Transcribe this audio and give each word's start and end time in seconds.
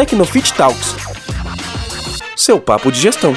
Tecnofit 0.00 0.54
Talks. 0.54 0.96
Seu 2.34 2.58
papo 2.58 2.90
de 2.90 2.98
gestão. 2.98 3.34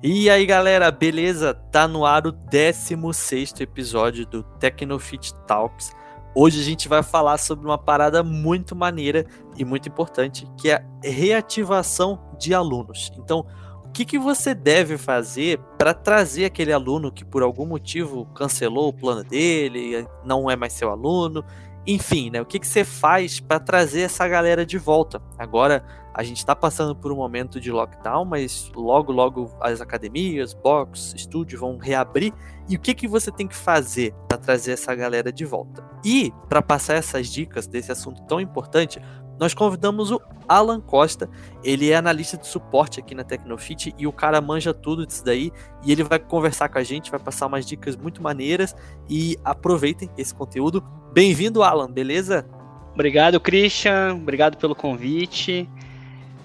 E 0.00 0.30
aí 0.30 0.46
galera, 0.46 0.88
beleza? 0.92 1.52
Tá 1.52 1.88
no 1.88 2.06
ar 2.06 2.28
o 2.28 2.30
16 2.30 3.54
episódio 3.58 4.24
do 4.24 4.44
Tecnofit 4.44 5.34
Talks. 5.44 5.90
Hoje 6.32 6.60
a 6.60 6.62
gente 6.62 6.86
vai 6.86 7.02
falar 7.02 7.38
sobre 7.38 7.66
uma 7.66 7.76
parada 7.76 8.22
muito 8.22 8.76
maneira 8.76 9.26
e 9.56 9.64
muito 9.64 9.88
importante, 9.88 10.46
que 10.56 10.70
é 10.70 10.74
a 10.76 10.82
reativação 11.02 12.20
de 12.38 12.54
alunos. 12.54 13.10
Então, 13.18 13.44
o 13.84 13.90
que, 13.90 14.04
que 14.04 14.20
você 14.20 14.54
deve 14.54 14.96
fazer 14.96 15.58
para 15.76 15.92
trazer 15.92 16.44
aquele 16.44 16.72
aluno 16.72 17.10
que 17.10 17.24
por 17.24 17.42
algum 17.42 17.66
motivo 17.66 18.26
cancelou 18.26 18.90
o 18.90 18.92
plano 18.92 19.24
dele, 19.24 20.06
não 20.24 20.48
é 20.48 20.54
mais 20.54 20.72
seu 20.72 20.88
aluno, 20.88 21.44
enfim, 21.86 22.30
né? 22.30 22.40
O 22.40 22.46
que, 22.46 22.58
que 22.58 22.66
você 22.66 22.84
faz 22.84 23.38
para 23.38 23.60
trazer 23.60 24.02
essa 24.02 24.26
galera 24.26 24.66
de 24.66 24.76
volta? 24.76 25.22
Agora 25.38 25.84
a 26.12 26.22
gente 26.22 26.38
está 26.38 26.56
passando 26.56 26.96
por 26.96 27.12
um 27.12 27.16
momento 27.16 27.60
de 27.60 27.70
lockdown, 27.70 28.24
mas 28.24 28.72
logo, 28.74 29.12
logo 29.12 29.54
as 29.60 29.82
academias, 29.82 30.54
box, 30.54 31.14
estúdio 31.14 31.60
vão 31.60 31.76
reabrir. 31.76 32.32
E 32.68 32.74
o 32.74 32.80
que, 32.80 32.94
que 32.94 33.06
você 33.06 33.30
tem 33.30 33.46
que 33.46 33.54
fazer 33.54 34.14
para 34.26 34.38
trazer 34.38 34.72
essa 34.72 34.94
galera 34.94 35.30
de 35.30 35.44
volta? 35.44 35.84
E 36.02 36.32
para 36.48 36.62
passar 36.62 36.94
essas 36.94 37.28
dicas 37.28 37.66
desse 37.66 37.92
assunto 37.92 38.22
tão 38.22 38.40
importante, 38.40 38.98
nós 39.38 39.54
convidamos 39.54 40.10
o 40.10 40.20
Alan 40.48 40.80
Costa. 40.80 41.28
Ele 41.62 41.90
é 41.90 41.96
analista 41.96 42.36
de 42.36 42.46
suporte 42.46 43.00
aqui 43.00 43.14
na 43.14 43.24
Tecnofit 43.24 43.94
e 43.98 44.06
o 44.06 44.12
cara 44.12 44.40
manja 44.40 44.72
tudo 44.72 45.06
disso 45.06 45.24
daí. 45.24 45.52
E 45.84 45.92
ele 45.92 46.02
vai 46.02 46.18
conversar 46.18 46.68
com 46.68 46.78
a 46.78 46.82
gente, 46.82 47.10
vai 47.10 47.20
passar 47.20 47.46
umas 47.46 47.66
dicas 47.66 47.96
muito 47.96 48.22
maneiras. 48.22 48.74
E 49.08 49.36
aproveitem 49.44 50.10
esse 50.16 50.34
conteúdo. 50.34 50.82
Bem-vindo, 51.12 51.62
Alan, 51.62 51.90
beleza? 51.90 52.46
Obrigado, 52.94 53.38
Christian. 53.38 54.14
Obrigado 54.14 54.56
pelo 54.56 54.74
convite. 54.74 55.68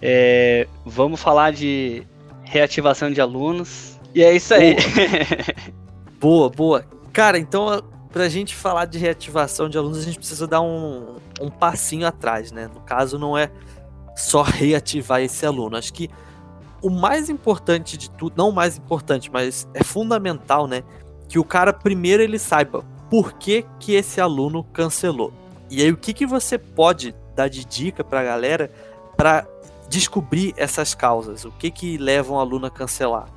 É, 0.01 0.67
vamos 0.85 1.21
falar 1.21 1.53
de 1.53 2.03
reativação 2.43 3.11
de 3.11 3.21
alunos. 3.21 3.99
E 4.13 4.21
é 4.21 4.35
isso 4.35 4.53
aí. 4.53 4.75
Boa, 6.19 6.49
boa. 6.51 6.85
Cara, 7.13 7.37
então, 7.37 7.81
pra 8.11 8.27
gente 8.27 8.55
falar 8.55 8.85
de 8.85 8.97
reativação 8.97 9.69
de 9.69 9.77
alunos, 9.77 9.99
a 9.99 10.03
gente 10.03 10.17
precisa 10.17 10.45
dar 10.45 10.61
um, 10.61 11.15
um 11.39 11.49
passinho 11.49 12.05
atrás, 12.05 12.51
né? 12.51 12.69
No 12.73 12.81
caso, 12.81 13.17
não 13.17 13.37
é 13.37 13.51
só 14.15 14.41
reativar 14.41 15.21
esse 15.21 15.45
aluno. 15.45 15.77
Acho 15.77 15.93
que 15.93 16.09
o 16.81 16.89
mais 16.89 17.29
importante 17.29 17.97
de 17.97 18.09
tudo, 18.09 18.33
não 18.35 18.49
o 18.49 18.53
mais 18.53 18.77
importante, 18.77 19.29
mas 19.31 19.67
é 19.73 19.83
fundamental, 19.83 20.67
né? 20.67 20.83
Que 21.29 21.39
o 21.39 21.43
cara 21.43 21.71
primeiro 21.71 22.21
ele 22.21 22.39
saiba 22.39 22.83
por 23.09 23.33
que, 23.33 23.65
que 23.79 23.93
esse 23.93 24.19
aluno 24.19 24.63
cancelou. 24.63 25.33
E 25.69 25.81
aí, 25.81 25.91
o 25.91 25.97
que, 25.97 26.13
que 26.13 26.25
você 26.25 26.57
pode 26.57 27.15
dar 27.35 27.49
de 27.49 27.63
dica 27.63 28.03
pra 28.03 28.23
galera 28.23 28.71
para 29.15 29.47
descobrir 29.89 30.53
essas 30.57 30.93
causas? 30.93 31.45
O 31.45 31.51
que 31.51 31.71
que 31.71 31.97
leva 31.97 32.33
um 32.33 32.39
aluno 32.39 32.65
a 32.65 32.69
cancelar? 32.69 33.27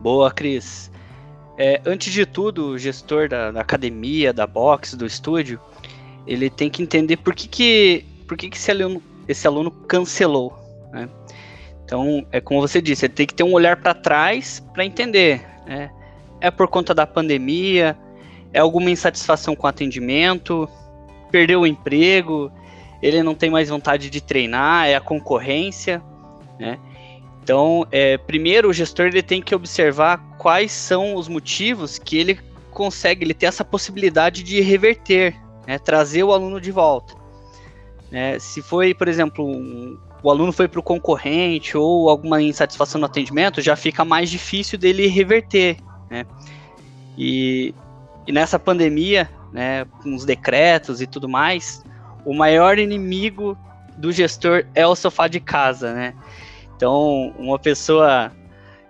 Boa, 0.00 0.30
Cris. 0.30 0.90
É, 1.58 1.80
antes 1.84 2.12
de 2.12 2.24
tudo, 2.24 2.68
o 2.68 2.78
gestor 2.78 3.28
da, 3.28 3.50
da, 3.50 3.60
academia, 3.60 4.32
da 4.32 4.46
box, 4.46 4.96
do 4.96 5.04
estúdio, 5.04 5.60
ele 6.26 6.48
tem 6.48 6.70
que 6.70 6.82
entender 6.82 7.16
por 7.16 7.34
que, 7.34 7.48
que, 7.48 8.04
por 8.26 8.36
que, 8.36 8.48
que 8.48 8.56
esse, 8.56 8.70
aluno, 8.70 9.02
esse 9.26 9.46
aluno 9.46 9.70
cancelou. 9.70 10.56
Né? 10.92 11.08
Então, 11.84 12.24
é 12.30 12.40
como 12.40 12.60
você 12.60 12.80
disse, 12.80 13.06
ele 13.06 13.14
tem 13.14 13.26
que 13.26 13.34
ter 13.34 13.42
um 13.42 13.52
olhar 13.52 13.76
para 13.76 13.92
trás 13.92 14.62
para 14.72 14.84
entender. 14.84 15.44
Né? 15.66 15.90
É 16.40 16.50
por 16.50 16.68
conta 16.68 16.94
da 16.94 17.06
pandemia? 17.06 17.98
É 18.52 18.60
alguma 18.60 18.90
insatisfação 18.90 19.56
com 19.56 19.66
o 19.66 19.70
atendimento? 19.70 20.68
Perdeu 21.30 21.62
o 21.62 21.66
emprego? 21.66 22.52
ele 23.02 23.22
não 23.22 23.34
tem 23.34 23.50
mais 23.50 23.68
vontade 23.68 24.10
de 24.10 24.20
treinar, 24.20 24.88
é 24.88 24.94
a 24.94 25.00
concorrência, 25.00 26.02
né? 26.58 26.78
Então, 27.42 27.86
é, 27.90 28.18
primeiro 28.18 28.68
o 28.68 28.72
gestor 28.72 29.06
ele 29.06 29.22
tem 29.22 29.40
que 29.40 29.54
observar 29.54 30.20
quais 30.38 30.72
são 30.72 31.16
os 31.16 31.28
motivos 31.28 31.98
que 31.98 32.16
ele 32.16 32.40
consegue, 32.70 33.24
ele 33.24 33.34
tem 33.34 33.48
essa 33.48 33.64
possibilidade 33.64 34.42
de 34.42 34.60
reverter, 34.60 35.34
né, 35.66 35.78
trazer 35.78 36.22
o 36.22 36.32
aluno 36.32 36.60
de 36.60 36.70
volta. 36.70 37.14
Né? 38.10 38.38
Se 38.38 38.62
foi, 38.62 38.94
por 38.94 39.08
exemplo, 39.08 39.44
um, 39.44 39.98
o 40.22 40.30
aluno 40.30 40.52
foi 40.52 40.68
para 40.68 40.80
o 40.80 40.82
concorrente 40.82 41.76
ou 41.76 42.08
alguma 42.08 42.40
insatisfação 42.40 43.00
no 43.00 43.06
atendimento, 43.06 43.60
já 43.60 43.76
fica 43.76 44.04
mais 44.04 44.30
difícil 44.30 44.78
dele 44.78 45.08
reverter. 45.08 45.76
Né? 46.08 46.24
E, 47.16 47.74
e 48.26 48.32
nessa 48.32 48.58
pandemia, 48.58 49.28
né, 49.52 49.84
com 50.02 50.14
os 50.14 50.24
decretos 50.24 51.00
e 51.00 51.06
tudo 51.06 51.28
mais, 51.28 51.84
o 52.24 52.32
maior 52.32 52.78
inimigo 52.78 53.58
do 53.96 54.12
gestor 54.12 54.64
é 54.74 54.86
o 54.86 54.94
sofá 54.94 55.26
de 55.26 55.40
casa, 55.40 55.92
né? 55.92 56.14
Então, 56.76 57.34
uma 57.36 57.58
pessoa 57.58 58.30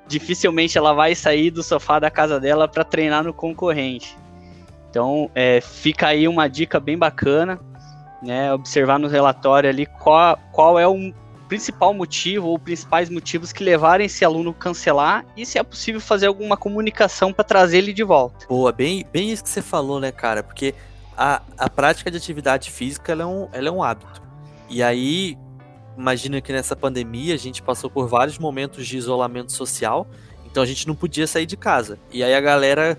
dificilmente 0.09 0.77
ela 0.79 0.93
vai 0.93 1.15
sair 1.15 1.51
do 1.51 1.63
sofá 1.63 1.99
da 1.99 2.11
casa 2.11 2.41
dela 2.41 2.67
para 2.67 2.83
treinar 2.83 3.23
no 3.23 3.33
concorrente. 3.33 4.17
Então, 4.91 5.31
é, 5.35 5.61
fica 5.61 6.09
aí 6.09 6.27
uma 6.27 6.49
dica 6.49 6.81
bem 6.81 6.97
bacana, 6.97 7.61
né? 8.23 8.53
Observar 8.53 8.99
no 8.99 9.07
relatório 9.07 9.69
ali 9.69 9.87
qual, 9.87 10.39
qual 10.51 10.79
é 10.79 10.89
o 10.89 11.13
principal 11.47 11.95
motivo 11.95 12.49
ou 12.49 12.59
principais 12.59 13.09
motivos 13.09 13.53
que 13.53 13.65
levaram 13.65 14.05
esse 14.05 14.25
aluno 14.25 14.53
cancelar 14.53 15.25
e 15.37 15.47
se 15.47 15.59
é 15.59 15.63
possível 15.63 16.01
fazer 16.01 16.27
alguma 16.27 16.57
comunicação 16.57 17.33
para 17.33 17.45
trazer 17.45 17.79
ele 17.79 17.93
de 17.93 18.03
volta. 18.03 18.47
Boa, 18.47 18.73
bem, 18.73 19.07
bem 19.13 19.31
isso 19.31 19.43
que 19.43 19.51
você 19.51 19.63
falou, 19.63 19.99
né, 20.01 20.13
cara? 20.13 20.43
Porque 20.43 20.75
a, 21.17 21.43
a 21.57 21.71
prática 21.71 22.11
de 22.11 22.17
atividade 22.17 22.71
física 22.71 23.13
ela 23.13 23.23
é, 23.23 23.27
um, 23.27 23.49
ela 23.53 23.69
é 23.69 23.71
um 23.71 23.83
hábito. 23.83 24.23
E 24.69 24.83
aí, 24.83 25.39
imagina 25.99 26.41
que 26.41 26.53
nessa 26.53 26.77
pandemia 26.77 27.35
a 27.35 27.39
gente 27.39 27.61
passou 27.61 27.91
por 27.91 28.07
vários 28.09 28.39
momentos 28.39 28.87
de 28.87 28.97
isolamento 28.97 29.53
social, 29.53 30.07
então 30.47 30.63
a 30.63 30.67
gente 30.67 30.87
não 30.87 30.95
podia 30.95 31.27
sair 31.27 31.45
de 31.45 31.57
casa. 31.57 31.99
E 32.13 32.23
aí 32.23 32.35
a 32.35 32.41
galera 32.41 32.99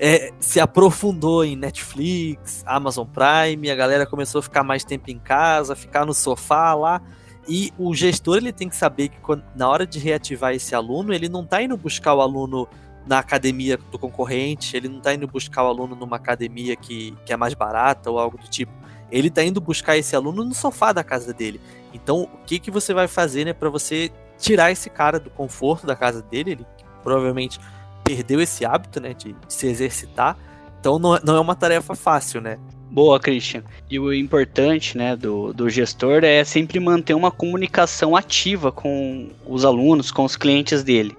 é, 0.00 0.32
se 0.40 0.58
aprofundou 0.58 1.44
em 1.44 1.54
Netflix, 1.54 2.64
Amazon 2.66 3.06
Prime, 3.06 3.70
a 3.70 3.74
galera 3.74 4.06
começou 4.06 4.38
a 4.38 4.42
ficar 4.42 4.62
mais 4.62 4.84
tempo 4.84 5.10
em 5.10 5.18
casa, 5.18 5.76
ficar 5.76 6.06
no 6.06 6.14
sofá 6.14 6.74
lá. 6.74 7.02
E 7.46 7.72
o 7.78 7.94
gestor 7.94 8.36
ele 8.38 8.52
tem 8.52 8.68
que 8.68 8.76
saber 8.76 9.08
que 9.08 9.18
quando, 9.20 9.42
na 9.54 9.68
hora 9.68 9.86
de 9.86 9.98
reativar 9.98 10.54
esse 10.54 10.74
aluno, 10.74 11.12
ele 11.12 11.28
não 11.28 11.42
está 11.42 11.62
indo 11.62 11.76
buscar 11.76 12.14
o 12.14 12.20
aluno 12.20 12.68
na 13.06 13.18
academia 13.18 13.78
do 13.90 13.98
concorrente, 13.98 14.76
ele 14.76 14.86
não 14.86 14.98
está 14.98 15.14
indo 15.14 15.26
buscar 15.26 15.64
o 15.64 15.68
aluno 15.68 15.96
numa 15.96 16.16
academia 16.16 16.76
que, 16.76 17.16
que 17.24 17.32
é 17.32 17.36
mais 17.36 17.54
barata 17.54 18.10
ou 18.10 18.18
algo 18.18 18.36
do 18.36 18.46
tipo. 18.48 18.72
Ele 19.10 19.28
está 19.28 19.42
indo 19.42 19.60
buscar 19.60 19.96
esse 19.96 20.14
aluno 20.14 20.44
no 20.44 20.54
sofá 20.54 20.92
da 20.92 21.02
casa 21.02 21.32
dele. 21.32 21.58
Então, 21.92 22.22
o 22.22 22.44
que, 22.46 22.58
que 22.58 22.70
você 22.70 22.92
vai 22.92 23.08
fazer 23.08 23.44
né, 23.44 23.52
para 23.52 23.68
você 23.68 24.10
tirar 24.38 24.70
esse 24.70 24.90
cara 24.90 25.18
do 25.18 25.30
conforto 25.30 25.86
da 25.86 25.96
casa 25.96 26.22
dele? 26.22 26.52
Ele 26.52 26.66
provavelmente 27.02 27.58
perdeu 28.04 28.40
esse 28.40 28.64
hábito 28.64 29.00
né, 29.00 29.14
de, 29.14 29.34
se 29.48 29.66
exercitar. 29.66 30.36
Então, 30.80 30.98
não, 30.98 31.18
não 31.24 31.36
é 31.36 31.40
uma 31.40 31.54
tarefa 31.54 31.94
fácil, 31.94 32.40
né? 32.40 32.58
Boa, 32.90 33.20
Christian. 33.20 33.62
E 33.90 33.98
o 33.98 34.12
importante 34.14 34.96
né, 34.96 35.14
do, 35.14 35.52
do 35.52 35.68
gestor 35.68 36.24
é 36.24 36.42
sempre 36.44 36.80
manter 36.80 37.14
uma 37.14 37.30
comunicação 37.30 38.16
ativa 38.16 38.72
com 38.72 39.28
os 39.46 39.64
alunos, 39.64 40.10
com 40.10 40.24
os 40.24 40.36
clientes 40.36 40.82
dele. 40.82 41.16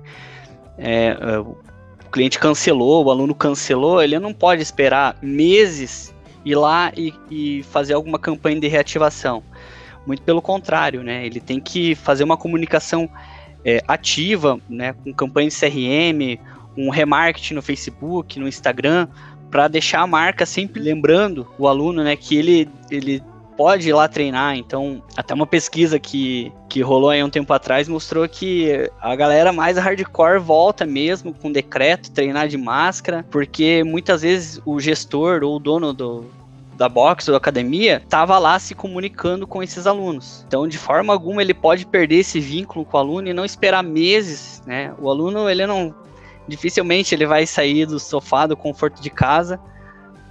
É, 0.78 1.18
é 1.20 1.40
o 1.40 2.12
cliente 2.12 2.40
cancelou, 2.40 3.06
o 3.06 3.12
aluno 3.12 3.36
cancelou, 3.36 4.02
ele 4.02 4.18
não 4.18 4.34
pode 4.34 4.64
esperar 4.64 5.16
meses 5.22 6.12
ir 6.44 6.56
lá 6.56 6.92
e, 6.98 7.14
e 7.30 7.64
fazer 7.64 7.94
alguma 7.94 8.18
campanha 8.18 8.60
de 8.60 8.68
reativação. 8.68 9.44
Muito 10.10 10.24
pelo 10.24 10.42
contrário, 10.42 11.04
né? 11.04 11.24
Ele 11.24 11.40
tem 11.40 11.60
que 11.60 11.94
fazer 11.94 12.24
uma 12.24 12.36
comunicação 12.36 13.08
é, 13.64 13.80
ativa, 13.88 14.60
né? 14.68 14.94
Com 14.94 15.14
campanha 15.14 15.50
de 15.50 15.56
CRM, 15.56 16.40
um 16.76 16.90
remarketing 16.90 17.54
no 17.54 17.62
Facebook, 17.62 18.40
no 18.40 18.48
Instagram, 18.48 19.08
para 19.52 19.68
deixar 19.68 20.02
a 20.02 20.08
marca 20.08 20.48
sempre 20.48 20.82
lembrando 20.82 21.48
o 21.60 21.68
aluno, 21.68 22.04
né? 22.04 22.16
Que 22.16 22.36
ele, 22.36 22.68
ele 22.90 23.22
pode 23.56 23.88
ir 23.88 23.94
lá 23.94 24.08
treinar. 24.08 24.58
Então, 24.58 25.04
até 25.16 25.32
uma 25.32 25.46
pesquisa 25.46 26.00
que, 26.00 26.52
que 26.68 26.82
rolou 26.82 27.12
aí 27.12 27.24
um 27.24 27.30
tempo 27.30 27.54
atrás 27.54 27.88
mostrou 27.88 28.28
que 28.28 28.90
a 29.00 29.16
galera 29.16 29.54
mais 29.54 29.78
hardcore 29.78 30.40
volta 30.40 30.88
mesmo 30.88 31.36
com 31.36 31.52
decreto, 31.52 32.10
treinar 32.10 32.48
de 32.48 32.58
máscara, 32.58 33.24
porque 33.30 33.84
muitas 33.84 34.24
vezes 34.24 34.60
o 34.66 34.80
gestor 34.80 35.44
ou 35.44 35.58
o 35.58 35.60
dono 35.60 35.94
do, 35.94 36.26
da 36.80 36.88
box 36.88 37.28
ou 37.28 37.34
da 37.34 37.38
academia 37.38 38.02
estava 38.02 38.40
lá 38.40 38.58
se 38.58 38.74
comunicando 38.74 39.46
com 39.46 39.62
esses 39.62 39.86
alunos. 39.86 40.46
Então, 40.48 40.66
de 40.66 40.78
forma 40.78 41.12
alguma, 41.12 41.42
ele 41.42 41.54
pode 41.54 41.86
perder 41.86 42.20
esse 42.20 42.40
vínculo 42.40 42.86
com 42.86 42.96
o 42.96 43.00
aluno 43.00 43.28
e 43.28 43.34
não 43.34 43.44
esperar 43.44 43.84
meses, 43.84 44.64
né? 44.66 44.94
O 44.98 45.10
aluno, 45.10 45.50
ele 45.50 45.68
não 45.68 45.94
dificilmente 46.48 47.14
ele 47.14 47.28
vai 47.28 47.46
sair 47.46 47.86
do 47.86 48.00
sofá 48.00 48.48
do 48.48 48.58
conforto 48.58 49.02
de 49.02 49.10
casa 49.10 49.60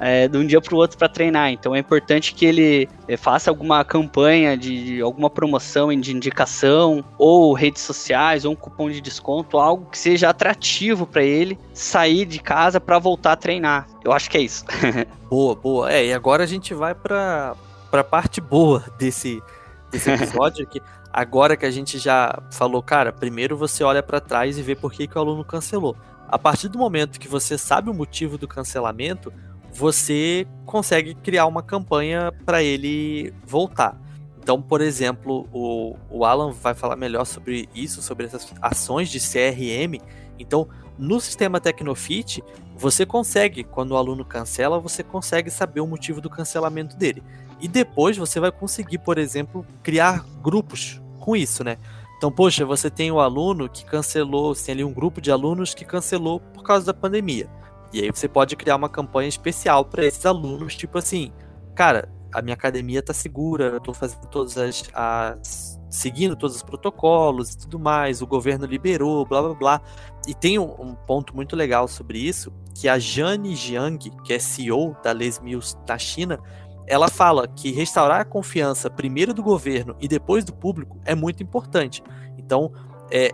é, 0.01 0.29
de 0.29 0.37
um 0.39 0.47
dia 0.47 0.61
para 0.61 0.75
o 0.75 0.79
outro 0.79 0.97
para 0.97 1.09
treinar. 1.09 1.51
Então 1.51 1.75
é 1.75 1.79
importante 1.79 2.35
que 2.35 2.47
ele 2.47 2.89
é, 3.07 3.17
faça 3.17 3.51
alguma 3.51 3.85
campanha 3.85 4.57
de, 4.57 4.85
de, 4.85 5.01
alguma 5.01 5.29
promoção 5.29 5.89
de 5.99 6.15
indicação, 6.15 7.05
ou 7.19 7.53
redes 7.53 7.83
sociais, 7.83 8.45
ou 8.45 8.53
um 8.53 8.57
cupom 8.57 8.91
de 8.91 9.01
desconto, 9.01 9.59
algo 9.59 9.91
que 9.91 9.99
seja 9.99 10.31
atrativo 10.31 11.07
para 11.07 11.23
ele 11.23 11.59
sair 11.73 12.25
de 12.25 12.39
casa 12.39 12.81
para 12.81 12.99
voltar 12.99 13.33
a 13.33 13.37
treinar. 13.37 13.87
Eu 14.05 14.13
acho 14.13 14.31
que 14.31 14.37
é 14.37 14.41
isso. 14.41 14.65
boa, 15.29 15.55
boa. 15.55 15.93
É, 15.93 16.07
e 16.07 16.13
agora 16.13 16.45
a 16.45 16.47
gente 16.47 16.75
vai 16.75 16.95
para 16.95 17.55
a 17.93 18.05
parte 18.05 18.41
boa 18.41 18.85
desse 18.99 19.43
desse 19.91 20.11
episódio, 20.11 20.67
que 20.67 20.81
agora 21.13 21.57
que 21.57 21.67
a 21.67 21.71
gente 21.71 21.99
já 21.99 22.43
falou, 22.53 22.83
cara, 22.83 23.13
primeiro 23.13 23.57
você 23.57 23.83
olha 23.83 24.03
para 24.03 24.21
trás 24.21 24.59
e 24.59 24.63
vê 24.63 24.75
por 24.75 24.93
que, 24.93 25.07
que 25.07 25.17
o 25.17 25.21
aluno 25.21 25.45
cancelou. 25.45 25.97
A 26.29 26.39
partir 26.39 26.69
do 26.69 26.79
momento 26.79 27.19
que 27.19 27.29
você 27.29 27.57
sabe 27.57 27.89
o 27.89 27.95
motivo 27.95 28.37
do 28.37 28.47
cancelamento, 28.47 29.33
você 29.73 30.47
consegue 30.65 31.15
criar 31.15 31.47
uma 31.47 31.63
campanha 31.63 32.33
para 32.45 32.63
ele 32.63 33.33
voltar. 33.45 34.01
Então, 34.41 34.63
por 34.63 34.81
exemplo, 34.81 35.47
o, 35.53 35.95
o 36.11 36.25
Alan 36.25 36.53
vai 36.53 36.75
falar 36.75 36.97
melhor 36.97 37.25
sobre 37.25 37.69
isso, 37.75 38.01
sobre 38.01 38.27
essas 38.27 38.53
ações 38.63 39.11
de 39.11 39.21
CRM. 39.21 40.03
Então, 40.39 40.69
no 40.99 41.21
sistema 41.21 41.61
Tecnofit, 41.61 42.43
você 42.77 43.05
consegue, 43.05 43.63
quando 43.63 43.93
o 43.93 43.97
aluno 43.97 44.25
cancela, 44.25 44.81
você 44.81 45.03
consegue 45.03 45.51
saber 45.51 45.81
o 45.81 45.87
motivo 45.87 46.21
do 46.21 46.31
cancelamento 46.31 46.97
dele. 46.97 47.23
E 47.61 47.69
depois 47.69 48.17
você 48.17 48.41
vai 48.41 48.51
conseguir, 48.51 48.99
por 48.99 49.19
exemplo, 49.19 49.67
criar 49.83 50.25
grupos 50.43 51.01
com 51.19 51.37
isso, 51.37 51.63
né? 51.63 51.77
Então, 52.17 52.33
poxa, 52.33 52.65
você 52.65 52.91
tem 52.91 53.11
o 53.11 53.17
um 53.17 53.21
aluno 53.21 53.69
que 53.69 53.85
cancelou, 53.85 54.55
tem 54.55 54.73
ali 54.73 54.85
um 54.85 54.93
grupo 54.93 55.21
de 55.21 55.31
alunos 55.31 55.75
que 55.75 55.85
cancelou 55.85 56.41
por 56.41 56.65
causa 56.65 56.87
da 56.87 56.95
pandemia. 56.95 57.49
E 57.93 58.03
aí 58.03 58.11
você 58.11 58.29
pode 58.29 58.57
criar 58.57 58.77
uma 58.77 58.89
campanha 58.89 59.29
especial 59.29 59.85
para 59.85 60.05
esses 60.05 60.25
alunos, 60.27 60.75
tipo 60.77 60.99
assim, 60.99 61.33
cara, 61.75 62.09
a 62.33 62.43
minha 62.43 62.55
academia 62.55 63.03
tá 63.03 63.15
segura, 63.15 63.67
eu 63.67 63.81
tô 63.81 63.95
fazendo 63.95 64.27
todas 64.27 64.59
as, 64.59 64.85
as, 64.93 65.81
seguindo 65.89 66.37
todos 66.37 66.57
os 66.57 66.63
protocolos 66.63 67.53
e 67.53 67.59
tudo 67.59 67.79
mais, 67.79 68.21
o 68.21 68.27
governo 68.27 68.67
liberou, 68.67 69.25
blá 69.25 69.41
blá 69.43 69.55
blá. 69.55 69.81
E 70.27 70.35
tem 70.35 70.59
um, 70.59 70.71
um 70.81 70.95
ponto 70.95 71.35
muito 71.35 71.57
legal 71.57 71.89
sobre 71.89 72.19
isso, 72.19 72.53
que 72.75 72.89
a 72.89 72.99
Jane 72.99 73.55
Jiang, 73.55 73.99
que 74.23 74.33
é 74.33 74.39
CEO 74.39 74.97
da 75.03 75.13
Les 75.13 75.41
Mills 75.41 75.77
da 75.87 75.97
China, 75.97 76.39
ela 76.87 77.09
fala 77.09 77.47
que 77.47 77.71
restaurar 77.71 78.21
a 78.21 78.25
confiança 78.25 78.89
primeiro 78.89 79.35
do 79.35 79.43
governo 79.43 79.95
e 80.01 80.09
depois 80.09 80.45
do 80.45 80.55
público 80.55 80.99
é 81.05 81.15
muito 81.15 81.43
importante. 81.43 82.03
Então, 82.37 82.73
é, 83.11 83.33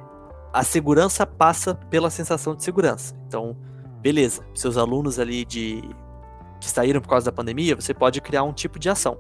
a 0.53 0.63
segurança 0.65 1.27
passa 1.27 1.75
pela 1.75 2.11
sensação 2.11 2.55
de 2.55 2.65
segurança. 2.65 3.15
Então, 3.27 3.57
beleza, 4.05 4.45
seus 4.53 4.77
alunos 4.77 5.19
ali 5.19 5.47
de 5.47 5.83
que 6.61 6.69
saíram 6.69 7.01
por 7.01 7.09
causa 7.09 7.25
da 7.25 7.33
pandemia, 7.33 7.75
você 7.75 7.95
pode 7.95 8.21
criar 8.21 8.43
um 8.43 8.53
tipo 8.53 8.79
de 8.79 8.91
ação. 8.91 9.17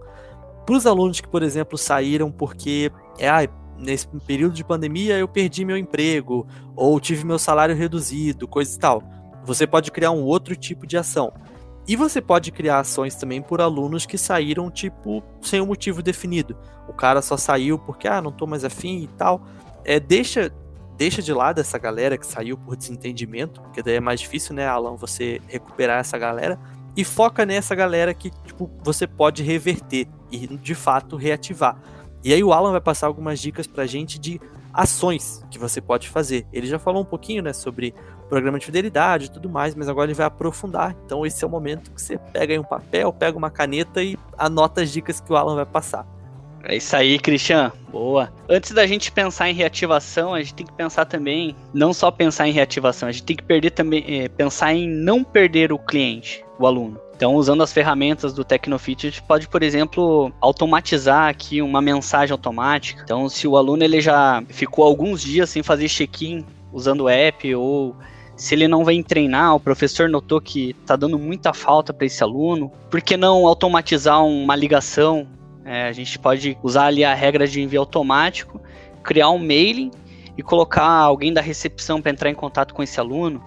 Para 0.66 0.76
os 0.76 0.86
alunos 0.86 1.22
que, 1.22 1.28
por 1.28 1.42
exemplo, 1.42 1.78
saíram 1.78 2.31
porque 2.31 2.92
é, 3.19 3.31
ah, 3.31 3.48
nesse 3.78 4.06
período 4.26 4.54
de 4.54 4.62
pandemia 4.62 5.16
eu 5.16 5.26
perdi 5.26 5.64
meu 5.64 5.78
emprego 5.78 6.46
ou 6.76 7.00
tive 7.00 7.25
meu 7.25 7.38
salário 7.38 7.75
reduzido, 7.75 8.46
coisa 8.46 8.76
e 8.76 8.78
tal. 8.78 9.02
Você 9.46 9.66
pode 9.66 9.90
criar 9.90 10.10
um 10.10 10.22
outro 10.22 10.54
tipo 10.54 10.86
de 10.86 10.98
ação. 10.98 11.32
E 11.88 11.96
você 11.96 12.20
pode 12.20 12.52
criar 12.52 12.81
ações 12.81 13.14
também 13.14 13.40
por 13.40 13.62
alunos 13.62 14.04
que 14.04 14.19
saíram, 14.19 14.70
tipo, 14.70 15.22
sem 15.40 15.62
um 15.62 15.66
motivo 15.66 16.02
definido. 16.02 16.56
O 16.86 16.92
cara 16.92 17.22
só 17.22 17.38
saiu 17.38 17.78
porque, 17.78 18.06
ah, 18.06 18.20
não 18.20 18.32
tô 18.32 18.46
mais 18.46 18.64
afim 18.64 19.02
e 19.02 19.08
tal. 19.08 19.46
É, 19.82 19.98
deixa, 19.98 20.52
deixa 20.96 21.20
de 21.20 21.32
lado 21.32 21.61
essa 21.61 21.79
galera 21.79 22.17
que 22.17 22.26
saiu 22.26 22.56
por 22.56 22.76
desentendimento, 22.76 23.61
porque 23.61 23.82
daí 23.82 23.96
é 23.96 24.00
mais 24.00 24.20
difícil, 24.20 24.55
né, 24.55 24.67
Alan, 24.67 24.96
você 24.96 25.41
recuperar 25.49 26.00
essa 26.00 26.17
galera 26.19 26.58
e 26.96 27.05
foca 27.05 27.44
nessa 27.44 27.75
galera 27.75 28.14
que 28.14 28.31
tipo, 28.44 28.70
você 28.82 29.06
pode 29.06 29.43
reverter 29.43 30.06
e 30.31 30.46
de 30.46 30.75
fato 30.75 31.17
reativar. 31.17 31.76
E 32.23 32.32
aí 32.32 32.43
o 32.43 32.52
Alan 32.52 32.73
vai 32.73 32.81
passar 32.81 33.06
algumas 33.06 33.38
dicas 33.41 33.67
pra 33.67 33.87
gente 33.87 34.19
de 34.19 34.41
ações 34.73 35.44
que 35.50 35.58
você 35.58 35.81
pode 35.81 36.08
fazer. 36.08 36.46
Ele 36.52 36.67
já 36.67 36.79
falou 36.79 37.02
um 37.02 37.05
pouquinho, 37.05 37.43
né, 37.43 37.52
sobre 37.52 37.94
programa 38.29 38.58
de 38.58 38.67
fidelidade 38.67 39.26
e 39.26 39.31
tudo 39.31 39.49
mais, 39.49 39.75
mas 39.75 39.88
agora 39.88 40.06
ele 40.06 40.14
vai 40.17 40.26
aprofundar. 40.26 40.96
Então 41.05 41.26
esse 41.26 41.44
é 41.44 41.46
o 41.46 41.50
momento 41.50 41.91
que 41.93 42.00
você 42.00 42.19
pega 42.19 42.52
aí 42.52 42.58
um 42.58 42.64
papel, 42.64 43.12
pega 43.12 43.37
uma 43.37 43.50
caneta 43.50 44.02
e 44.02 44.19
anota 44.38 44.82
as 44.82 44.91
dicas 44.91 45.20
que 45.20 45.32
o 45.32 45.37
Alan 45.37 45.55
vai 45.55 45.67
passar. 45.67 46.06
É 46.66 46.76
isso 46.76 46.96
aí, 46.96 47.19
Christian. 47.19 47.70
Boa. 47.90 48.32
Antes 48.49 48.72
da 48.72 48.87
gente 48.87 49.12
pensar 49.12 49.50
em 49.50 49.55
reativação, 49.55 50.34
a 50.34 50.40
gente 50.40 50.55
tem 50.55 50.66
que 50.66 50.72
pensar 50.72 51.05
também, 51.05 51.55
não 51.72 51.93
só 51.93 52.11
pensar 52.11 52.49
em 52.49 52.52
reativação, 52.52 53.08
a 53.08 53.12
gente 53.12 53.25
tem 53.25 53.37
que 53.37 53.43
perder 53.43 53.70
também, 53.70 54.05
é, 54.08 54.28
pensar 54.28 54.75
em 54.75 54.88
não 54.88 55.22
perder 55.22 55.72
o 55.72 55.78
cliente, 55.78 56.44
o 56.58 56.66
aluno. 56.66 56.99
Então, 57.14 57.34
usando 57.37 57.62
as 57.62 57.72
ferramentas 57.72 58.32
do 58.32 58.44
Tecnofit, 58.44 59.06
a 59.06 59.11
gente 59.11 59.22
pode, 59.22 59.46
por 59.46 59.62
exemplo, 59.62 60.32
automatizar 60.40 61.28
aqui 61.28 61.62
uma 61.62 61.81
mensagem 61.81 62.32
automática. 62.32 63.02
Então, 63.05 63.28
se 63.28 63.46
o 63.46 63.56
aluno 63.56 63.84
ele 63.84 64.00
já 64.00 64.43
ficou 64.49 64.84
alguns 64.84 65.22
dias 65.22 65.50
sem 65.50 65.62
fazer 65.62 65.88
check-in 65.88 66.44
usando 66.72 67.02
o 67.02 67.08
app 67.08 67.55
ou 67.55 67.94
se 68.37 68.55
ele 68.55 68.67
não 68.67 68.84
vem 68.84 69.00
treinar, 69.00 69.55
o 69.55 69.60
professor 69.60 70.08
notou 70.08 70.40
que 70.40 70.70
está 70.81 70.96
dando 70.96 71.17
muita 71.17 71.52
falta 71.52 71.93
para 71.93 72.06
esse 72.06 72.22
aluno, 72.22 72.72
por 72.90 73.00
que 73.00 73.17
não 73.17 73.46
automatizar 73.46 74.25
uma 74.25 74.56
ligação 74.56 75.28
é, 75.64 75.84
a 75.84 75.93
gente 75.93 76.19
pode 76.19 76.58
usar 76.62 76.87
ali 76.87 77.05
a 77.05 77.14
regra 77.14 77.46
de 77.46 77.62
envio 77.62 77.81
automático, 77.81 78.61
criar 79.02 79.31
um 79.31 79.38
mailing 79.38 79.90
e 80.37 80.43
colocar 80.43 80.87
alguém 80.87 81.32
da 81.32 81.40
recepção 81.40 82.02
para 82.02 82.11
entrar 82.11 82.31
em 82.31 82.34
contato 82.34 82.75
com 82.75 82.82
esse 82.82 83.00
aluno. 83.00 83.43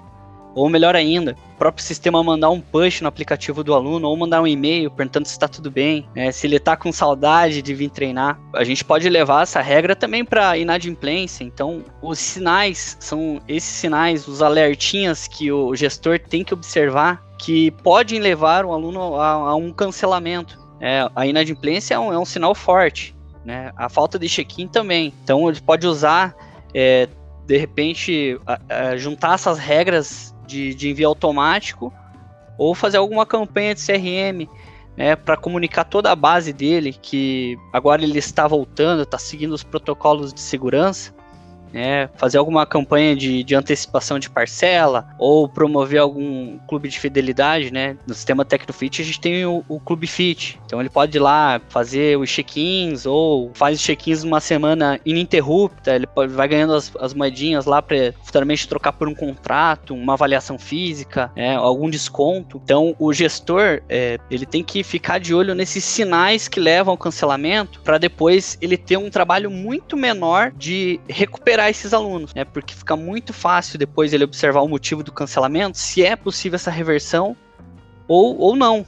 Ou 0.56 0.68
melhor 0.70 0.96
ainda, 0.96 1.36
o 1.54 1.58
próprio 1.58 1.86
sistema 1.86 2.24
mandar 2.24 2.50
um 2.50 2.60
push 2.60 3.02
no 3.02 3.08
aplicativo 3.08 3.64
do 3.64 3.76
aluno 3.76 4.08
ou 4.08 4.18
mandar 4.18 4.42
um 4.42 4.48
e-mail 4.48 4.90
perguntando 4.90 5.28
se 5.28 5.34
está 5.34 5.48
tudo 5.48 5.70
bem, 5.70 6.10
né, 6.16 6.32
se 6.32 6.48
ele 6.48 6.56
está 6.56 6.76
com 6.76 6.92
saudade 6.92 7.62
de 7.62 7.76
vir 7.76 7.92
treinar. 7.92 8.40
A 8.56 8.64
gente 8.64 8.84
pode 8.84 9.08
levar 9.08 9.44
essa 9.44 9.62
regra 9.62 9.96
também 9.96 10.26
para 10.26 10.58
inadimplência. 10.58 11.44
Então, 11.44 11.84
os 12.02 12.18
sinais 12.18 12.98
são 13.00 13.40
esses 13.48 13.70
sinais, 13.70 14.28
os 14.28 14.42
alertinhas 14.42 15.28
que 15.28 15.52
o 15.52 15.76
gestor 15.76 16.18
tem 16.20 16.44
que 16.44 16.56
observar 16.56 17.24
que 17.38 17.70
podem 17.70 18.20
levar 18.20 18.66
o 18.66 18.74
aluno 18.74 19.16
a, 19.16 19.34
a 19.34 19.56
um 19.56 19.72
cancelamento 19.72 20.67
é, 20.80 21.10
a 21.16 21.26
inadimplência 21.26 21.96
é 21.96 22.00
um, 22.00 22.14
é 22.14 22.20
um, 22.20 22.26
sinal 22.26 22.54
forte, 22.54 23.16
né? 23.44 23.72
A 23.76 23.90
falta 23.90 24.20
de 24.20 24.28
check-in 24.28 24.68
também. 24.68 25.14
Então 25.24 25.50
ele 25.50 25.60
pode 25.62 25.88
usar, 25.88 26.36
é, 26.74 27.08
de 27.46 27.58
repente, 27.58 28.40
a, 28.46 28.92
a 28.92 28.98
juntar 28.98 29.36
essas 29.36 29.58
regras 29.58 30.36
de, 30.46 30.74
de, 30.76 30.90
envio 30.90 31.08
automático 31.08 31.94
ou 32.58 32.76
fazer 32.76 32.98
alguma 32.98 33.26
campanha 33.26 33.74
de 33.74 33.86
CRM 33.86 34.48
né, 34.96 35.16
para 35.16 35.38
comunicar 35.38 35.84
toda 35.84 36.12
a 36.12 36.16
base 36.16 36.52
dele 36.52 36.94
que 36.94 37.58
agora 37.72 38.04
ele 38.04 38.18
está 38.18 38.48
voltando, 38.48 39.04
está 39.04 39.18
seguindo 39.18 39.54
os 39.54 39.64
protocolos 39.64 40.34
de 40.34 40.42
segurança 40.42 41.17
né, 41.72 42.10
fazer 42.16 42.38
alguma 42.38 42.66
campanha 42.66 43.16
de, 43.16 43.44
de 43.44 43.56
antecipação 43.56 44.20
de 44.20 44.30
parcela 44.30 45.08
ou 45.18 45.48
promover 45.48 46.00
algum 46.00 46.58
clube 46.68 46.90
de 46.90 47.00
fidelidade, 47.00 47.72
né? 47.72 47.98
No 48.06 48.14
sistema 48.14 48.46
Tecnofit 48.46 49.02
a 49.02 49.06
gente 49.06 49.20
tem 49.20 49.46
o, 49.46 49.64
o 49.68 49.80
Clube 49.80 50.08
Fit, 50.08 50.60
então 50.66 50.80
ele 50.80 50.90
pode 50.90 51.18
ir 51.18 51.20
lá 51.20 51.62
fazer 51.70 52.18
os 52.18 52.30
check-ins 52.30 53.06
ou 53.06 53.52
faz 53.54 53.80
check-ins 53.80 54.24
numa 54.24 54.40
semana 54.40 55.00
ininterrupta, 55.06 55.96
ele 55.96 56.08
pode, 56.08 56.34
vai 56.34 56.48
ganhando 56.48 56.74
as, 56.74 56.92
as 57.00 57.14
moedinhas 57.14 57.66
lá 57.66 57.82
para 57.82 58.14
futuramente 58.24 58.68
trocar 58.68 58.94
por 58.94 59.08
um 59.08 59.16
contrato, 59.16 59.94
uma 59.94 60.14
avaliação 60.14 60.58
física, 60.58 61.32
né, 61.36 61.56
algum 61.56 61.90
desconto. 61.90 62.62
Então 62.64 62.96
o 63.00 63.14
gestor 63.14 63.82
é, 63.90 64.18
ele 64.30 64.46
tem 64.46 64.64
que 64.64 64.84
ficar 64.84 65.20
de 65.20 65.34
olho 65.34 65.54
nesses 65.54 65.84
sinais 65.84 66.48
que 66.48 66.60
levam 66.60 66.92
ao 66.92 66.98
cancelamento 66.98 67.82
para 67.82 67.98
depois 67.98 68.58
ele 68.62 68.78
ter 68.78 68.98
um 68.98 69.10
trabalho 69.10 69.50
muito 69.50 69.98
menor 69.98 70.52
de 70.56 71.00
recuperar 71.08 71.57
esses 71.70 71.94
alunos, 71.94 72.34
né? 72.34 72.46
Porque 72.46 72.74
fica 72.74 72.96
muito 72.96 73.34
fácil 73.34 73.80
depois 73.80 74.14
ele 74.14 74.24
observar 74.24 74.62
o 74.62 74.68
motivo 74.68 75.04
do 75.04 75.12
cancelamento, 75.12 75.78
se 75.78 76.04
é 76.04 76.16
possível 76.16 76.56
essa 76.56 76.72
reversão 76.72 77.36
ou, 78.08 78.38
ou 78.38 78.56
não, 78.56 78.86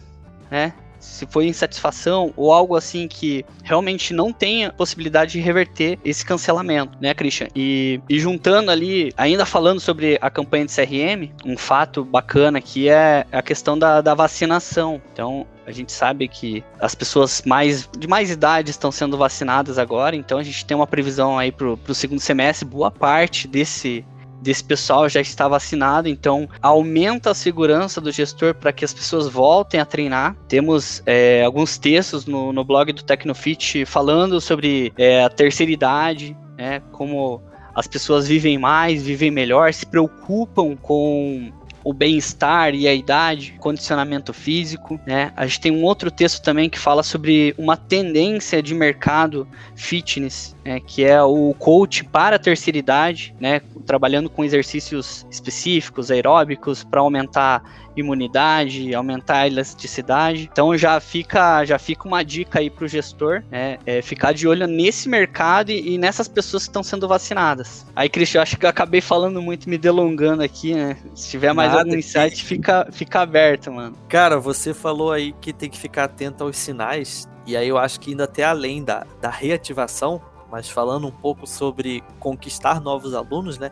né? 0.49 0.73
Se 1.09 1.25
foi 1.25 1.47
insatisfação 1.47 2.33
ou 2.35 2.51
algo 2.53 2.75
assim 2.75 3.07
que 3.07 3.45
realmente 3.63 4.13
não 4.13 4.31
tenha 4.31 4.71
possibilidade 4.71 5.33
de 5.33 5.39
reverter 5.39 5.99
esse 6.05 6.25
cancelamento, 6.25 6.97
né, 7.01 7.13
Christian? 7.13 7.47
E, 7.55 7.99
e 8.07 8.19
juntando 8.19 8.71
ali, 8.71 9.11
ainda 9.17 9.45
falando 9.45 9.79
sobre 9.79 10.17
a 10.21 10.29
campanha 10.29 10.65
de 10.65 10.73
CRM, 10.73 11.31
um 11.45 11.57
fato 11.57 12.05
bacana 12.05 12.59
aqui 12.59 12.87
é 12.89 13.25
a 13.31 13.41
questão 13.41 13.77
da, 13.77 14.01
da 14.01 14.13
vacinação. 14.13 15.01
Então, 15.11 15.45
a 15.65 15.71
gente 15.71 15.91
sabe 15.91 16.27
que 16.27 16.63
as 16.79 16.95
pessoas 16.95 17.43
mais 17.45 17.87
de 17.97 18.07
mais 18.07 18.31
idade 18.31 18.71
estão 18.71 18.91
sendo 18.91 19.17
vacinadas 19.17 19.77
agora, 19.77 20.15
então 20.15 20.39
a 20.39 20.43
gente 20.43 20.65
tem 20.65 20.75
uma 20.75 20.87
previsão 20.87 21.37
aí 21.37 21.51
para 21.51 21.67
o 21.67 21.93
segundo 21.93 22.19
semestre, 22.19 22.67
boa 22.67 22.89
parte 22.89 23.47
desse 23.47 24.03
desse 24.41 24.63
pessoal 24.63 25.09
já 25.09 25.21
está 25.21 25.47
vacinado, 25.47 26.07
então 26.07 26.47
aumenta 26.61 27.31
a 27.31 27.33
segurança 27.33 27.99
do 27.99 28.11
gestor 28.11 28.53
para 28.55 28.71
que 28.71 28.85
as 28.85 28.93
pessoas 28.93 29.27
voltem 29.27 29.79
a 29.79 29.85
treinar. 29.85 30.35
Temos 30.47 31.03
é, 31.05 31.43
alguns 31.43 31.77
textos 31.77 32.25
no, 32.25 32.53
no 32.53 32.63
blog 32.63 32.91
do 32.93 33.03
Tecnofit 33.03 33.85
falando 33.85 34.39
sobre 34.39 34.93
é, 34.97 35.23
a 35.23 35.29
terceira 35.29 35.71
idade, 35.71 36.35
né, 36.57 36.81
como 36.91 37.41
as 37.75 37.87
pessoas 37.87 38.27
vivem 38.27 38.57
mais, 38.57 39.03
vivem 39.03 39.31
melhor, 39.31 39.73
se 39.73 39.85
preocupam 39.85 40.75
com 40.75 41.51
o 41.89 41.93
bem-estar 41.93 42.75
e 42.75 42.87
a 42.87 42.93
idade, 42.93 43.55
condicionamento 43.57 44.31
físico, 44.31 44.99
né? 45.07 45.33
A 45.35 45.47
gente 45.47 45.59
tem 45.59 45.71
um 45.71 45.81
outro 45.81 46.11
texto 46.11 46.39
também 46.39 46.69
que 46.69 46.77
fala 46.77 47.01
sobre 47.01 47.55
uma 47.57 47.75
tendência 47.75 48.61
de 48.61 48.75
mercado 48.75 49.47
fitness, 49.75 50.55
né? 50.63 50.79
que 50.79 51.03
é 51.03 51.19
o 51.23 51.51
coach 51.57 52.03
para 52.03 52.35
a 52.35 52.39
terceira 52.39 52.77
idade, 52.77 53.33
né? 53.39 53.59
Trabalhando 53.87 54.29
com 54.29 54.45
exercícios 54.45 55.25
específicos, 55.31 56.11
aeróbicos, 56.11 56.83
para 56.83 57.01
aumentar 57.01 57.63
imunidade, 57.99 58.93
aumentar 58.93 59.39
a 59.39 59.47
elasticidade. 59.47 60.49
Então 60.51 60.77
já 60.77 60.99
fica, 60.99 61.63
já 61.65 61.77
fica 61.79 62.07
uma 62.07 62.23
dica 62.23 62.59
aí 62.59 62.69
para 62.69 62.85
o 62.85 62.87
gestor, 62.87 63.43
né, 63.51 63.77
é 63.85 64.01
ficar 64.01 64.33
de 64.33 64.47
olho 64.47 64.67
nesse 64.67 65.09
mercado 65.09 65.71
e, 65.71 65.95
e 65.95 65.97
nessas 65.97 66.27
pessoas 66.27 66.63
que 66.63 66.69
estão 66.69 66.83
sendo 66.83 67.07
vacinadas. 67.07 67.85
Aí, 67.95 68.09
Cristian, 68.09 68.41
acho 68.41 68.57
que 68.57 68.65
eu 68.65 68.69
acabei 68.69 69.01
falando 69.01 69.41
muito, 69.41 69.69
me 69.69 69.77
delongando 69.77 70.43
aqui, 70.43 70.73
né? 70.73 70.97
Se 71.15 71.29
tiver 71.31 71.53
mais 71.53 71.71
Nada 71.71 71.83
algum 71.83 71.95
insight, 71.95 72.35
que... 72.35 72.45
fica, 72.45 72.87
fica 72.91 73.21
aberto, 73.21 73.71
mano. 73.71 73.95
Cara, 74.07 74.39
você 74.39 74.73
falou 74.73 75.11
aí 75.11 75.33
que 75.41 75.51
tem 75.51 75.69
que 75.69 75.77
ficar 75.77 76.05
atento 76.05 76.43
aos 76.43 76.57
sinais, 76.57 77.27
e 77.45 77.55
aí 77.57 77.67
eu 77.67 77.77
acho 77.77 77.99
que 77.99 78.11
ainda 78.11 78.25
até 78.25 78.43
além 78.43 78.83
da, 78.83 79.05
da 79.21 79.29
reativação, 79.29 80.21
mas 80.51 80.69
falando 80.69 81.07
um 81.07 81.11
pouco 81.11 81.45
sobre 81.45 82.03
conquistar 82.19 82.81
novos 82.81 83.13
alunos, 83.13 83.57
né? 83.57 83.71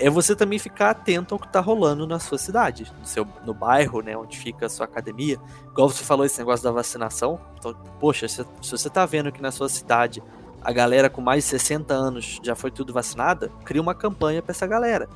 É 0.00 0.08
você 0.08 0.34
também 0.34 0.58
ficar 0.58 0.90
atento 0.90 1.34
ao 1.34 1.38
que 1.38 1.46
está 1.46 1.60
rolando 1.60 2.06
na 2.06 2.18
sua 2.18 2.38
cidade, 2.38 2.90
no, 2.98 3.06
seu, 3.06 3.26
no 3.44 3.52
bairro, 3.52 4.00
né, 4.00 4.16
onde 4.16 4.38
fica 4.38 4.64
a 4.64 4.68
sua 4.68 4.86
academia. 4.86 5.38
Igual 5.70 5.90
você 5.90 6.02
falou 6.02 6.24
esse 6.24 6.38
negócio 6.38 6.64
da 6.64 6.72
vacinação. 6.72 7.38
Então, 7.58 7.74
poxa, 8.00 8.26
se, 8.26 8.42
se 8.62 8.70
você 8.70 8.88
está 8.88 9.04
vendo 9.04 9.30
que 9.30 9.42
na 9.42 9.52
sua 9.52 9.68
cidade 9.68 10.22
a 10.62 10.72
galera 10.72 11.10
com 11.10 11.20
mais 11.20 11.44
de 11.44 11.50
60 11.50 11.92
anos 11.92 12.40
já 12.42 12.54
foi 12.54 12.70
tudo 12.70 12.94
vacinada, 12.94 13.50
cria 13.62 13.80
uma 13.80 13.94
campanha 13.94 14.40
para 14.42 14.52
essa 14.52 14.66
galera. 14.66 15.06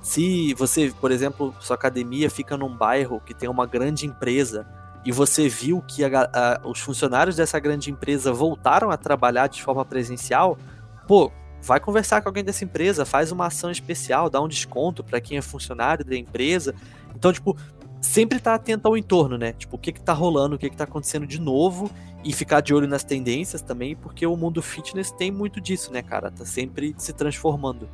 Se 0.00 0.54
você, 0.54 0.90
por 0.98 1.10
exemplo, 1.10 1.54
sua 1.60 1.76
academia 1.76 2.30
fica 2.30 2.56
num 2.56 2.74
bairro 2.74 3.20
que 3.20 3.34
tem 3.34 3.48
uma 3.48 3.66
grande 3.66 4.06
empresa 4.06 4.66
e 5.04 5.12
você 5.12 5.48
viu 5.48 5.82
que 5.86 6.02
a, 6.02 6.08
a, 6.32 6.60
os 6.66 6.80
funcionários 6.80 7.36
dessa 7.36 7.58
grande 7.58 7.90
empresa 7.90 8.32
voltaram 8.32 8.90
a 8.90 8.96
trabalhar 8.96 9.48
de 9.48 9.62
forma 9.62 9.84
presencial, 9.84 10.58
pô, 11.06 11.30
vai 11.62 11.80
conversar 11.80 12.22
com 12.22 12.28
alguém 12.28 12.44
dessa 12.44 12.64
empresa, 12.64 13.04
faz 13.04 13.30
uma 13.32 13.46
ação 13.46 13.70
especial, 13.70 14.30
dá 14.30 14.40
um 14.40 14.48
desconto 14.48 15.04
para 15.04 15.20
quem 15.20 15.38
é 15.38 15.42
funcionário 15.42 16.04
da 16.04 16.16
empresa. 16.16 16.74
Então, 17.14 17.32
tipo, 17.32 17.56
sempre 18.00 18.40
tá 18.40 18.54
atento 18.54 18.88
ao 18.88 18.96
entorno, 18.96 19.36
né? 19.36 19.52
Tipo, 19.52 19.76
o 19.76 19.78
que 19.78 19.92
que 19.92 20.00
tá 20.00 20.12
rolando, 20.12 20.56
o 20.56 20.58
que 20.58 20.70
que 20.70 20.76
tá 20.76 20.84
acontecendo 20.84 21.26
de 21.26 21.40
novo 21.40 21.90
e 22.24 22.32
ficar 22.32 22.60
de 22.60 22.74
olho 22.74 22.88
nas 22.88 23.04
tendências 23.04 23.62
também, 23.62 23.94
porque 23.94 24.26
o 24.26 24.36
mundo 24.36 24.62
fitness 24.62 25.10
tem 25.10 25.30
muito 25.30 25.60
disso, 25.60 25.92
né, 25.92 26.02
cara? 26.02 26.30
Tá 26.30 26.44
sempre 26.44 26.94
se 26.98 27.12
transformando. 27.12 27.88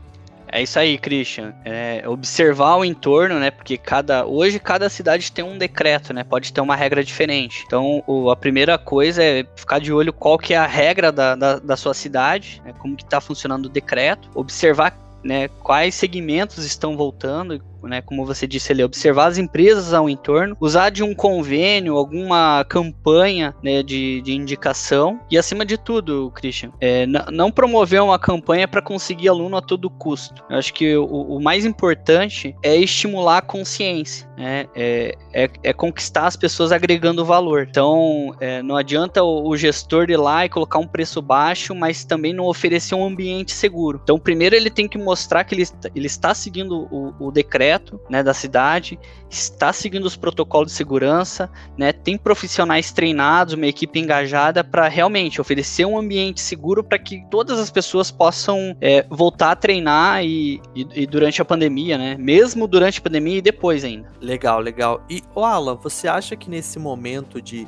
É 0.48 0.62
isso 0.62 0.78
aí, 0.78 0.98
Christian. 0.98 1.54
É 1.64 2.02
observar 2.06 2.76
o 2.76 2.84
entorno, 2.84 3.38
né? 3.38 3.50
Porque 3.50 3.76
cada 3.76 4.26
hoje 4.26 4.58
cada 4.58 4.88
cidade 4.88 5.30
tem 5.32 5.44
um 5.44 5.58
decreto, 5.58 6.12
né? 6.12 6.24
Pode 6.24 6.52
ter 6.52 6.60
uma 6.60 6.76
regra 6.76 7.02
diferente. 7.02 7.64
Então, 7.66 8.02
o, 8.06 8.30
a 8.30 8.36
primeira 8.36 8.78
coisa 8.78 9.22
é 9.22 9.46
ficar 9.56 9.78
de 9.78 9.92
olho 9.92 10.12
qual 10.12 10.38
que 10.38 10.54
é 10.54 10.56
a 10.56 10.66
regra 10.66 11.10
da, 11.10 11.34
da, 11.34 11.58
da 11.58 11.76
sua 11.76 11.94
cidade, 11.94 12.62
né? 12.64 12.72
como 12.78 12.96
que 12.96 13.04
está 13.04 13.20
funcionando 13.20 13.66
o 13.66 13.70
decreto. 13.70 14.28
Observar 14.34 14.96
né, 15.24 15.48
quais 15.48 15.94
segmentos 15.94 16.64
estão 16.64 16.96
voltando, 16.96 17.60
né, 17.86 18.00
como 18.02 18.24
você 18.24 18.46
disse 18.46 18.72
ali, 18.72 18.82
observar 18.82 19.26
as 19.26 19.38
empresas 19.38 19.92
ao 19.92 20.08
entorno, 20.08 20.56
usar 20.60 20.90
de 20.90 21.02
um 21.02 21.14
convênio, 21.14 21.96
alguma 21.96 22.64
campanha 22.68 23.54
né, 23.62 23.82
de, 23.82 24.20
de 24.22 24.32
indicação 24.32 25.20
e, 25.30 25.38
acima 25.38 25.64
de 25.64 25.76
tudo, 25.76 26.30
Christian, 26.34 26.70
é, 26.80 27.06
não 27.06 27.50
promover 27.50 28.02
uma 28.02 28.18
campanha 28.18 28.66
para 28.66 28.82
conseguir 28.82 29.28
aluno 29.28 29.56
a 29.56 29.62
todo 29.62 29.90
custo. 29.90 30.44
Eu 30.50 30.56
acho 30.56 30.72
que 30.72 30.96
o, 30.96 31.04
o, 31.04 31.40
mais 31.40 31.64
importante 31.64 32.54
é 32.62 32.76
estimular 32.76 33.38
a 33.38 33.42
consciência, 33.42 34.28
né, 34.36 34.66
é, 34.74 35.16
é, 35.32 35.50
é 35.62 35.72
conquistar 35.72 36.26
as 36.26 36.36
pessoas 36.36 36.72
agregando 36.72 37.24
valor. 37.24 37.66
Então, 37.68 38.34
é, 38.40 38.62
não 38.62 38.76
adianta 38.76 39.22
o, 39.22 39.48
o 39.48 39.56
gestor 39.56 40.10
ir 40.10 40.16
lá 40.16 40.44
e 40.44 40.48
colocar 40.48 40.78
um 40.78 40.86
preço 40.86 41.20
baixo, 41.22 41.74
mas 41.74 42.04
também 42.04 42.32
não 42.32 42.44
oferecer 42.44 42.94
um 42.94 43.06
ambiente 43.06 43.52
seguro. 43.52 44.00
Então, 44.02 44.18
primeiro 44.18 44.54
ele 44.54 44.70
tem 44.70 44.88
que 44.88 44.98
mostrar 44.98 45.44
que 45.44 45.54
ele, 45.54 45.64
ele 45.94 46.06
está 46.06 46.34
seguindo 46.34 46.88
o, 46.90 47.14
o 47.18 47.30
decreto 47.30 47.75
né, 48.08 48.22
da 48.22 48.34
cidade, 48.34 48.98
está 49.30 49.72
seguindo 49.72 50.04
os 50.04 50.16
protocolos 50.16 50.70
de 50.70 50.76
segurança, 50.76 51.50
né, 51.76 51.92
tem 51.92 52.16
profissionais 52.16 52.92
treinados, 52.92 53.54
uma 53.54 53.66
equipe 53.66 53.98
engajada 53.98 54.62
para 54.62 54.88
realmente 54.88 55.40
oferecer 55.40 55.84
um 55.84 55.98
ambiente 55.98 56.40
seguro 56.40 56.82
para 56.82 56.98
que 56.98 57.24
todas 57.30 57.58
as 57.58 57.70
pessoas 57.70 58.10
possam 58.10 58.76
é, 58.80 59.06
voltar 59.08 59.52
a 59.52 59.56
treinar 59.56 60.24
e, 60.24 60.60
e, 60.74 60.86
e, 60.94 61.06
durante 61.06 61.40
a 61.40 61.44
pandemia, 61.44 61.98
né, 61.98 62.16
mesmo 62.18 62.66
durante 62.66 62.98
a 62.98 63.02
pandemia 63.02 63.38
e 63.38 63.42
depois 63.42 63.84
ainda. 63.84 64.08
Legal, 64.20 64.60
legal. 64.60 65.04
E, 65.08 65.22
o 65.34 65.44
Alan, 65.44 65.76
você 65.76 66.08
acha 66.08 66.36
que 66.36 66.48
nesse 66.48 66.78
momento 66.78 67.40
de 67.40 67.66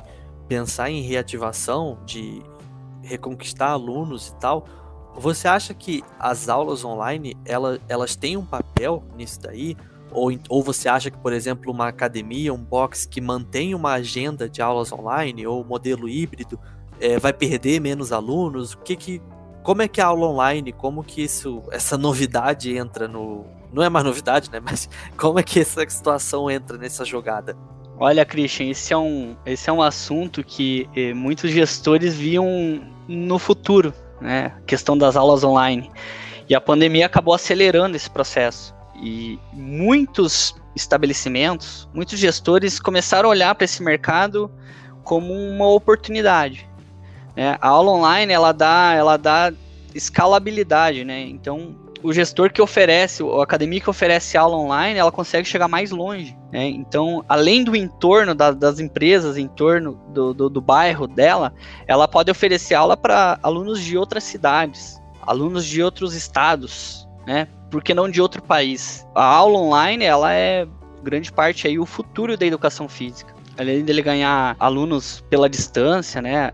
pensar 0.49 0.91
em 0.91 1.03
reativação, 1.03 1.99
de 2.07 2.43
reconquistar 3.03 3.71
alunos 3.71 4.29
e 4.29 4.35
tal, 4.37 4.67
você 5.19 5.49
acha 5.49 5.75
que 5.75 6.03
as 6.19 6.49
aulas 6.49 6.85
online 6.85 7.37
elas, 7.45 7.81
elas 7.89 8.15
têm 8.15 8.37
um 8.37 8.45
papel 8.45 9.03
nisso 9.17 9.41
daí? 9.41 9.77
Ou, 10.11 10.33
ou 10.49 10.63
você 10.63 10.89
acha 10.89 11.11
que, 11.11 11.19
por 11.19 11.33
exemplo, 11.33 11.73
uma 11.73 11.89
academia, 11.89 12.53
um 12.53 12.63
box 12.63 13.07
que 13.07 13.21
mantém 13.21 13.75
uma 13.75 13.93
agenda 13.93 14.49
de 14.49 14.63
aulas 14.63 14.93
online 14.93 15.47
ou 15.47 15.65
modelo 15.65 16.09
híbrido 16.09 16.59
é, 17.01 17.19
vai 17.19 17.33
perder 17.33 17.81
menos 17.81 18.13
alunos? 18.13 18.73
O 18.73 18.79
que 18.79 18.97
que, 18.97 19.23
como 19.63 19.83
é 19.83 19.89
que 19.89 20.01
a 20.01 20.07
aula 20.07 20.27
online, 20.27 20.73
como 20.73 21.05
que 21.05 21.23
isso, 21.23 21.63
essa 21.71 21.97
novidade 21.99 22.77
entra 22.77 23.07
no, 23.07 23.45
não 23.73 23.83
é 23.83 23.89
mais 23.89 24.05
novidade, 24.05 24.51
né? 24.51 24.61
Mas 24.65 24.89
como 25.17 25.39
é 25.39 25.43
que 25.43 25.61
essa 25.61 25.89
situação 25.89 26.51
entra 26.51 26.77
nessa 26.79 27.05
jogada? 27.05 27.57
Olha, 28.01 28.25
Christian, 28.25 28.71
esse 28.71 28.93
é 28.93 28.97
um, 28.97 29.37
esse 29.45 29.69
é 29.69 29.73
um 29.73 29.83
assunto 29.83 30.45
que 30.45 30.89
eh, 30.95 31.13
muitos 31.13 31.51
gestores 31.51 32.15
viam 32.15 32.47
no 33.09 33.39
futuro, 33.41 33.93
né? 34.21 34.55
A 34.57 34.61
questão 34.61 34.97
das 34.97 35.17
aulas 35.17 35.43
online. 35.43 35.91
E 36.49 36.55
a 36.55 36.61
pandemia 36.61 37.07
acabou 37.07 37.35
acelerando 37.35 37.97
esse 37.97 38.09
processo. 38.09 38.75
E 39.01 39.39
muitos 39.53 40.55
estabelecimentos, 40.75 41.89
muitos 41.93 42.19
gestores 42.19 42.79
começaram 42.79 43.29
a 43.29 43.31
olhar 43.31 43.55
para 43.55 43.65
esse 43.65 43.83
mercado 43.83 44.51
como 45.03 45.33
uma 45.33 45.67
oportunidade. 45.69 46.69
Né? 47.37 47.57
A 47.61 47.69
aula 47.69 47.93
online 47.93 48.33
ela 48.33 48.53
dá, 48.53 48.93
ela 48.95 49.17
dá 49.17 49.53
escalabilidade, 49.95 51.05
né? 51.05 51.21
Então 51.23 51.77
o 52.03 52.13
gestor 52.13 52.53
que 52.53 52.63
oferece, 52.63 53.23
a 53.23 53.43
academia 53.43 53.81
que 53.81 53.91
oferece 53.91 54.37
aula 54.37 54.57
online, 54.57 54.99
ela 54.99 55.11
consegue 55.11 55.49
chegar 55.49 55.69
mais 55.69 55.91
longe. 55.91 56.37
Né? 56.53 56.67
Então, 56.67 57.25
além 57.29 57.65
do 57.65 57.75
entorno 57.75 58.35
da, 58.35 58.53
das 58.53 58.79
empresas, 58.79 59.37
em 59.37 59.49
torno 59.49 60.01
do, 60.09 60.33
do, 60.33 60.49
do 60.49 60.61
bairro 60.61 61.07
dela, 61.07 61.53
ela 61.87 62.07
pode 62.07 62.31
oferecer 62.31 62.75
aula 62.75 62.97
para 62.97 63.39
alunos 63.43 63.81
de 63.81 63.97
outras 63.97 64.25
cidades, 64.25 65.01
alunos 65.23 65.67
de 65.67 65.83
outros 65.83 66.15
estados, 66.15 67.07
né? 67.27 67.49
Por 67.71 67.83
que 67.83 67.95
não 67.95 68.09
de 68.09 68.21
outro 68.21 68.43
país? 68.43 69.07
A 69.15 69.25
aula 69.25 69.59
online, 69.59 70.05
ela 70.05 70.33
é 70.33 70.67
grande 71.03 71.31
parte 71.33 71.67
aí 71.67 71.79
o 71.79 71.87
futuro 71.87 72.37
da 72.37 72.47
educação 72.47 72.89
física. 72.89 73.35
Além 73.59 73.85
dele 73.85 74.03
ganhar 74.03 74.57
alunos 74.59 75.25
pela 75.29 75.49
distância, 75.49 76.23
né? 76.23 76.53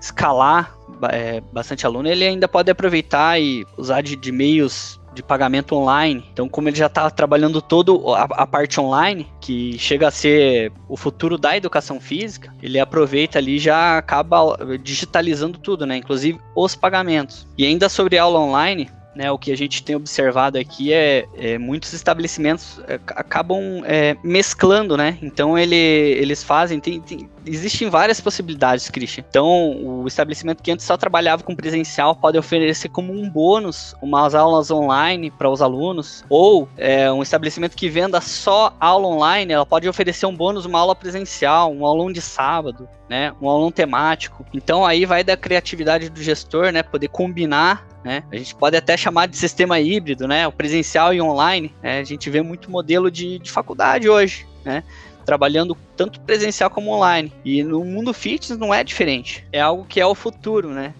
Escalar 0.00 0.76
é, 1.10 1.40
bastante 1.52 1.86
aluno, 1.86 2.08
ele 2.08 2.24
ainda 2.24 2.46
pode 2.46 2.70
aproveitar 2.70 3.40
e 3.40 3.64
usar 3.76 4.02
de, 4.02 4.16
de 4.16 4.30
meios 4.30 5.00
de 5.14 5.22
pagamento 5.22 5.74
online. 5.74 6.24
Então, 6.32 6.48
como 6.48 6.68
ele 6.68 6.76
já 6.76 6.86
está 6.86 7.08
trabalhando 7.10 7.60
todo 7.60 8.14
a, 8.14 8.22
a, 8.22 8.46
parte 8.46 8.80
online, 8.80 9.30
que 9.40 9.78
chega 9.78 10.08
a 10.08 10.10
ser 10.10 10.72
o 10.88 10.96
futuro 10.96 11.36
da 11.36 11.56
educação 11.56 12.00
física, 12.00 12.52
ele 12.62 12.78
aproveita 12.78 13.38
ali 13.38 13.56
e 13.56 13.58
já 13.58 13.98
acaba 13.98 14.56
digitalizando 14.82 15.58
tudo, 15.58 15.86
né? 15.86 15.96
Inclusive 15.96 16.40
os 16.56 16.74
pagamentos. 16.74 17.46
E 17.56 17.66
ainda 17.66 17.88
sobre 17.88 18.18
aula 18.18 18.40
online, 18.40 18.90
né, 19.14 19.30
o 19.30 19.38
que 19.38 19.52
a 19.52 19.56
gente 19.56 19.82
tem 19.82 19.94
observado 19.94 20.58
aqui 20.58 20.92
é, 20.92 21.26
é 21.36 21.58
muitos 21.58 21.92
estabelecimentos 21.92 22.80
é, 22.88 22.94
acabam 23.08 23.82
é, 23.84 24.16
mesclando, 24.24 24.96
né? 24.96 25.18
Então 25.20 25.58
ele, 25.58 25.76
eles 25.76 26.42
fazem, 26.42 26.80
tem, 26.80 27.00
tem, 27.00 27.28
existem 27.46 27.88
várias 27.88 28.20
possibilidades, 28.20 28.88
Christian. 28.88 29.24
Então 29.28 29.76
o 29.82 30.06
estabelecimento 30.06 30.62
que 30.62 30.70
antes 30.70 30.86
só 30.86 30.96
trabalhava 30.96 31.42
com 31.42 31.54
presencial 31.54 32.14
pode 32.14 32.38
oferecer 32.38 32.88
como 32.88 33.12
um 33.12 33.28
bônus 33.28 33.94
umas 34.00 34.34
aulas 34.34 34.70
online 34.70 35.30
para 35.30 35.50
os 35.50 35.62
alunos, 35.62 36.24
ou 36.28 36.68
é, 36.76 37.10
um 37.12 37.22
estabelecimento 37.22 37.76
que 37.76 37.88
venda 37.88 38.20
só 38.20 38.74
aula 38.80 39.08
online, 39.08 39.52
ela 39.52 39.66
pode 39.66 39.88
oferecer 39.88 40.26
um 40.26 40.34
bônus, 40.34 40.64
uma 40.64 40.78
aula 40.78 40.94
presencial, 40.94 41.72
um 41.72 41.86
aulão 41.86 42.12
de 42.12 42.20
sábado, 42.20 42.88
né? 43.08 43.32
Um 43.40 43.48
aulão 43.48 43.70
temático. 43.70 44.44
Então 44.52 44.84
aí 44.84 45.04
vai 45.04 45.22
da 45.24 45.36
criatividade 45.36 46.08
do 46.08 46.22
gestor, 46.22 46.72
né? 46.72 46.82
Poder 46.82 47.08
combinar 47.08 47.86
né? 48.04 48.24
A 48.32 48.36
gente 48.36 48.54
pode 48.54 48.76
até 48.76 48.96
chamar 48.96 49.26
de 49.26 49.36
sistema 49.36 49.78
híbrido, 49.78 50.26
né? 50.26 50.46
O 50.46 50.52
presencial 50.52 51.14
e 51.14 51.22
online. 51.22 51.72
Né? 51.82 52.00
A 52.00 52.04
gente 52.04 52.28
vê 52.28 52.42
muito 52.42 52.70
modelo 52.70 53.10
de, 53.10 53.38
de 53.38 53.50
faculdade 53.50 54.08
hoje, 54.08 54.46
né? 54.64 54.82
Trabalhando 55.24 55.76
tanto 55.96 56.20
presencial 56.20 56.70
como 56.70 56.90
online. 56.90 57.32
E 57.44 57.62
no 57.62 57.84
mundo 57.84 58.12
fitness 58.12 58.58
não 58.58 58.72
é 58.72 58.82
diferente. 58.82 59.46
É 59.52 59.60
algo 59.60 59.84
que 59.84 60.00
é 60.00 60.06
o 60.06 60.14
futuro, 60.14 60.70
né? 60.70 60.94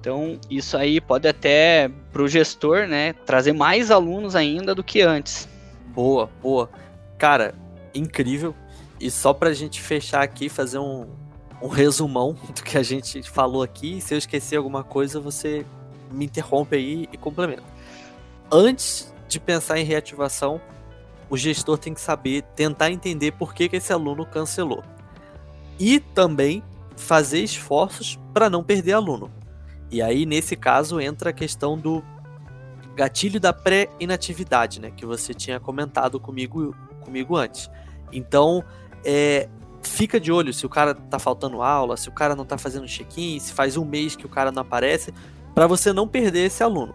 Então, 0.00 0.38
isso 0.48 0.76
aí 0.76 1.00
pode 1.00 1.26
até, 1.26 1.90
para 2.12 2.22
o 2.22 2.28
gestor, 2.28 2.86
né, 2.86 3.12
trazer 3.26 3.52
mais 3.52 3.90
alunos 3.90 4.36
ainda 4.36 4.74
do 4.74 4.82
que 4.82 5.02
antes. 5.02 5.48
Boa, 5.88 6.30
boa. 6.40 6.70
Cara, 7.18 7.54
incrível. 7.94 8.54
E 9.00 9.10
só 9.10 9.32
para 9.34 9.50
a 9.50 9.54
gente 9.54 9.80
fechar 9.80 10.22
aqui, 10.22 10.48
fazer 10.48 10.78
um, 10.78 11.08
um 11.60 11.68
resumão 11.68 12.36
do 12.54 12.62
que 12.62 12.78
a 12.78 12.82
gente 12.82 13.22
falou 13.28 13.62
aqui. 13.62 14.00
Se 14.00 14.14
eu 14.14 14.18
esquecer 14.18 14.56
alguma 14.56 14.84
coisa, 14.84 15.20
você 15.20 15.66
me 16.10 16.24
interrompe 16.24 16.76
aí 16.76 17.08
e 17.12 17.16
complementa. 17.16 17.64
Antes 18.50 19.12
de 19.26 19.38
pensar 19.38 19.78
em 19.78 19.84
reativação, 19.84 20.60
o 21.30 21.36
gestor 21.36 21.78
tem 21.78 21.94
que 21.94 22.00
saber, 22.00 22.42
tentar 22.54 22.90
entender 22.90 23.32
por 23.32 23.54
que, 23.54 23.68
que 23.68 23.76
esse 23.76 23.92
aluno 23.92 24.24
cancelou. 24.24 24.82
E 25.78 26.00
também 26.00 26.62
fazer 26.96 27.42
esforços 27.42 28.18
para 28.32 28.50
não 28.50 28.64
perder 28.64 28.92
aluno. 28.92 29.30
E 29.90 30.02
aí, 30.02 30.26
nesse 30.26 30.56
caso, 30.56 31.00
entra 31.00 31.30
a 31.30 31.32
questão 31.32 31.78
do 31.78 32.02
gatilho 32.94 33.38
da 33.38 33.52
pré-inatividade, 33.52 34.80
né? 34.80 34.90
Que 34.90 35.06
você 35.06 35.32
tinha 35.32 35.60
comentado 35.60 36.18
comigo, 36.18 36.74
comigo 37.00 37.36
antes. 37.36 37.70
Então, 38.12 38.64
é, 39.04 39.48
fica 39.82 40.18
de 40.18 40.32
olho 40.32 40.52
se 40.52 40.66
o 40.66 40.68
cara 40.68 40.94
tá 40.94 41.18
faltando 41.18 41.62
aula, 41.62 41.96
se 41.96 42.08
o 42.08 42.12
cara 42.12 42.34
não 42.34 42.44
tá 42.44 42.58
fazendo 42.58 42.86
check-in, 42.86 43.38
se 43.38 43.52
faz 43.52 43.76
um 43.76 43.84
mês 43.84 44.16
que 44.16 44.26
o 44.26 44.28
cara 44.28 44.50
não 44.50 44.62
aparece, 44.62 45.14
para 45.54 45.66
você 45.66 45.92
não 45.92 46.08
perder 46.08 46.46
esse 46.46 46.62
aluno. 46.62 46.94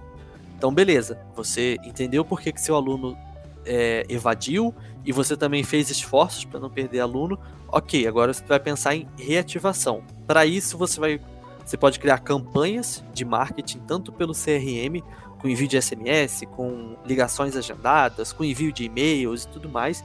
Então, 0.57 0.73
beleza, 0.73 1.19
você 1.35 1.77
entendeu 1.83 2.23
por 2.23 2.39
que, 2.39 2.51
que 2.51 2.61
seu 2.61 2.75
aluno 2.75 3.17
é, 3.65 4.05
evadiu 4.10 4.74
e 5.05 5.12
você 5.12 5.36
também 5.36 5.63
fez 5.63 5.89
esforços 5.89 6.46
para 6.46 6.60
não 6.60 6.70
perder 6.70 7.00
aluno. 7.00 7.39
Ok, 7.67 8.08
agora 8.08 8.34
você 8.34 8.43
vai 8.46 8.60
pensar 8.60 8.96
em 8.96 9.08
reativação. 9.17 10.03
Para 10.27 10.46
isso, 10.46 10.77
você 10.77 11.00
vai, 11.00 11.20
você 11.65 11.75
pode 11.75 12.00
criar 12.00 12.20
campanhas 12.20 13.03
de 13.13 13.25
marketing 13.25 13.79
tanto 13.79 14.12
pelo 14.12 14.34
CRM 14.34 15.01
com 15.39 15.50
envio 15.50 15.67
de 15.67 15.82
SMS, 15.82 16.46
com 16.55 16.96
ligações 17.05 17.58
agendadas, 17.58 18.32
com 18.32 18.46
envio 18.46 18.72
de 18.72 18.86
e-mails 18.86 19.43
e 19.43 19.48
tudo 19.50 19.67
mais. 19.67 20.03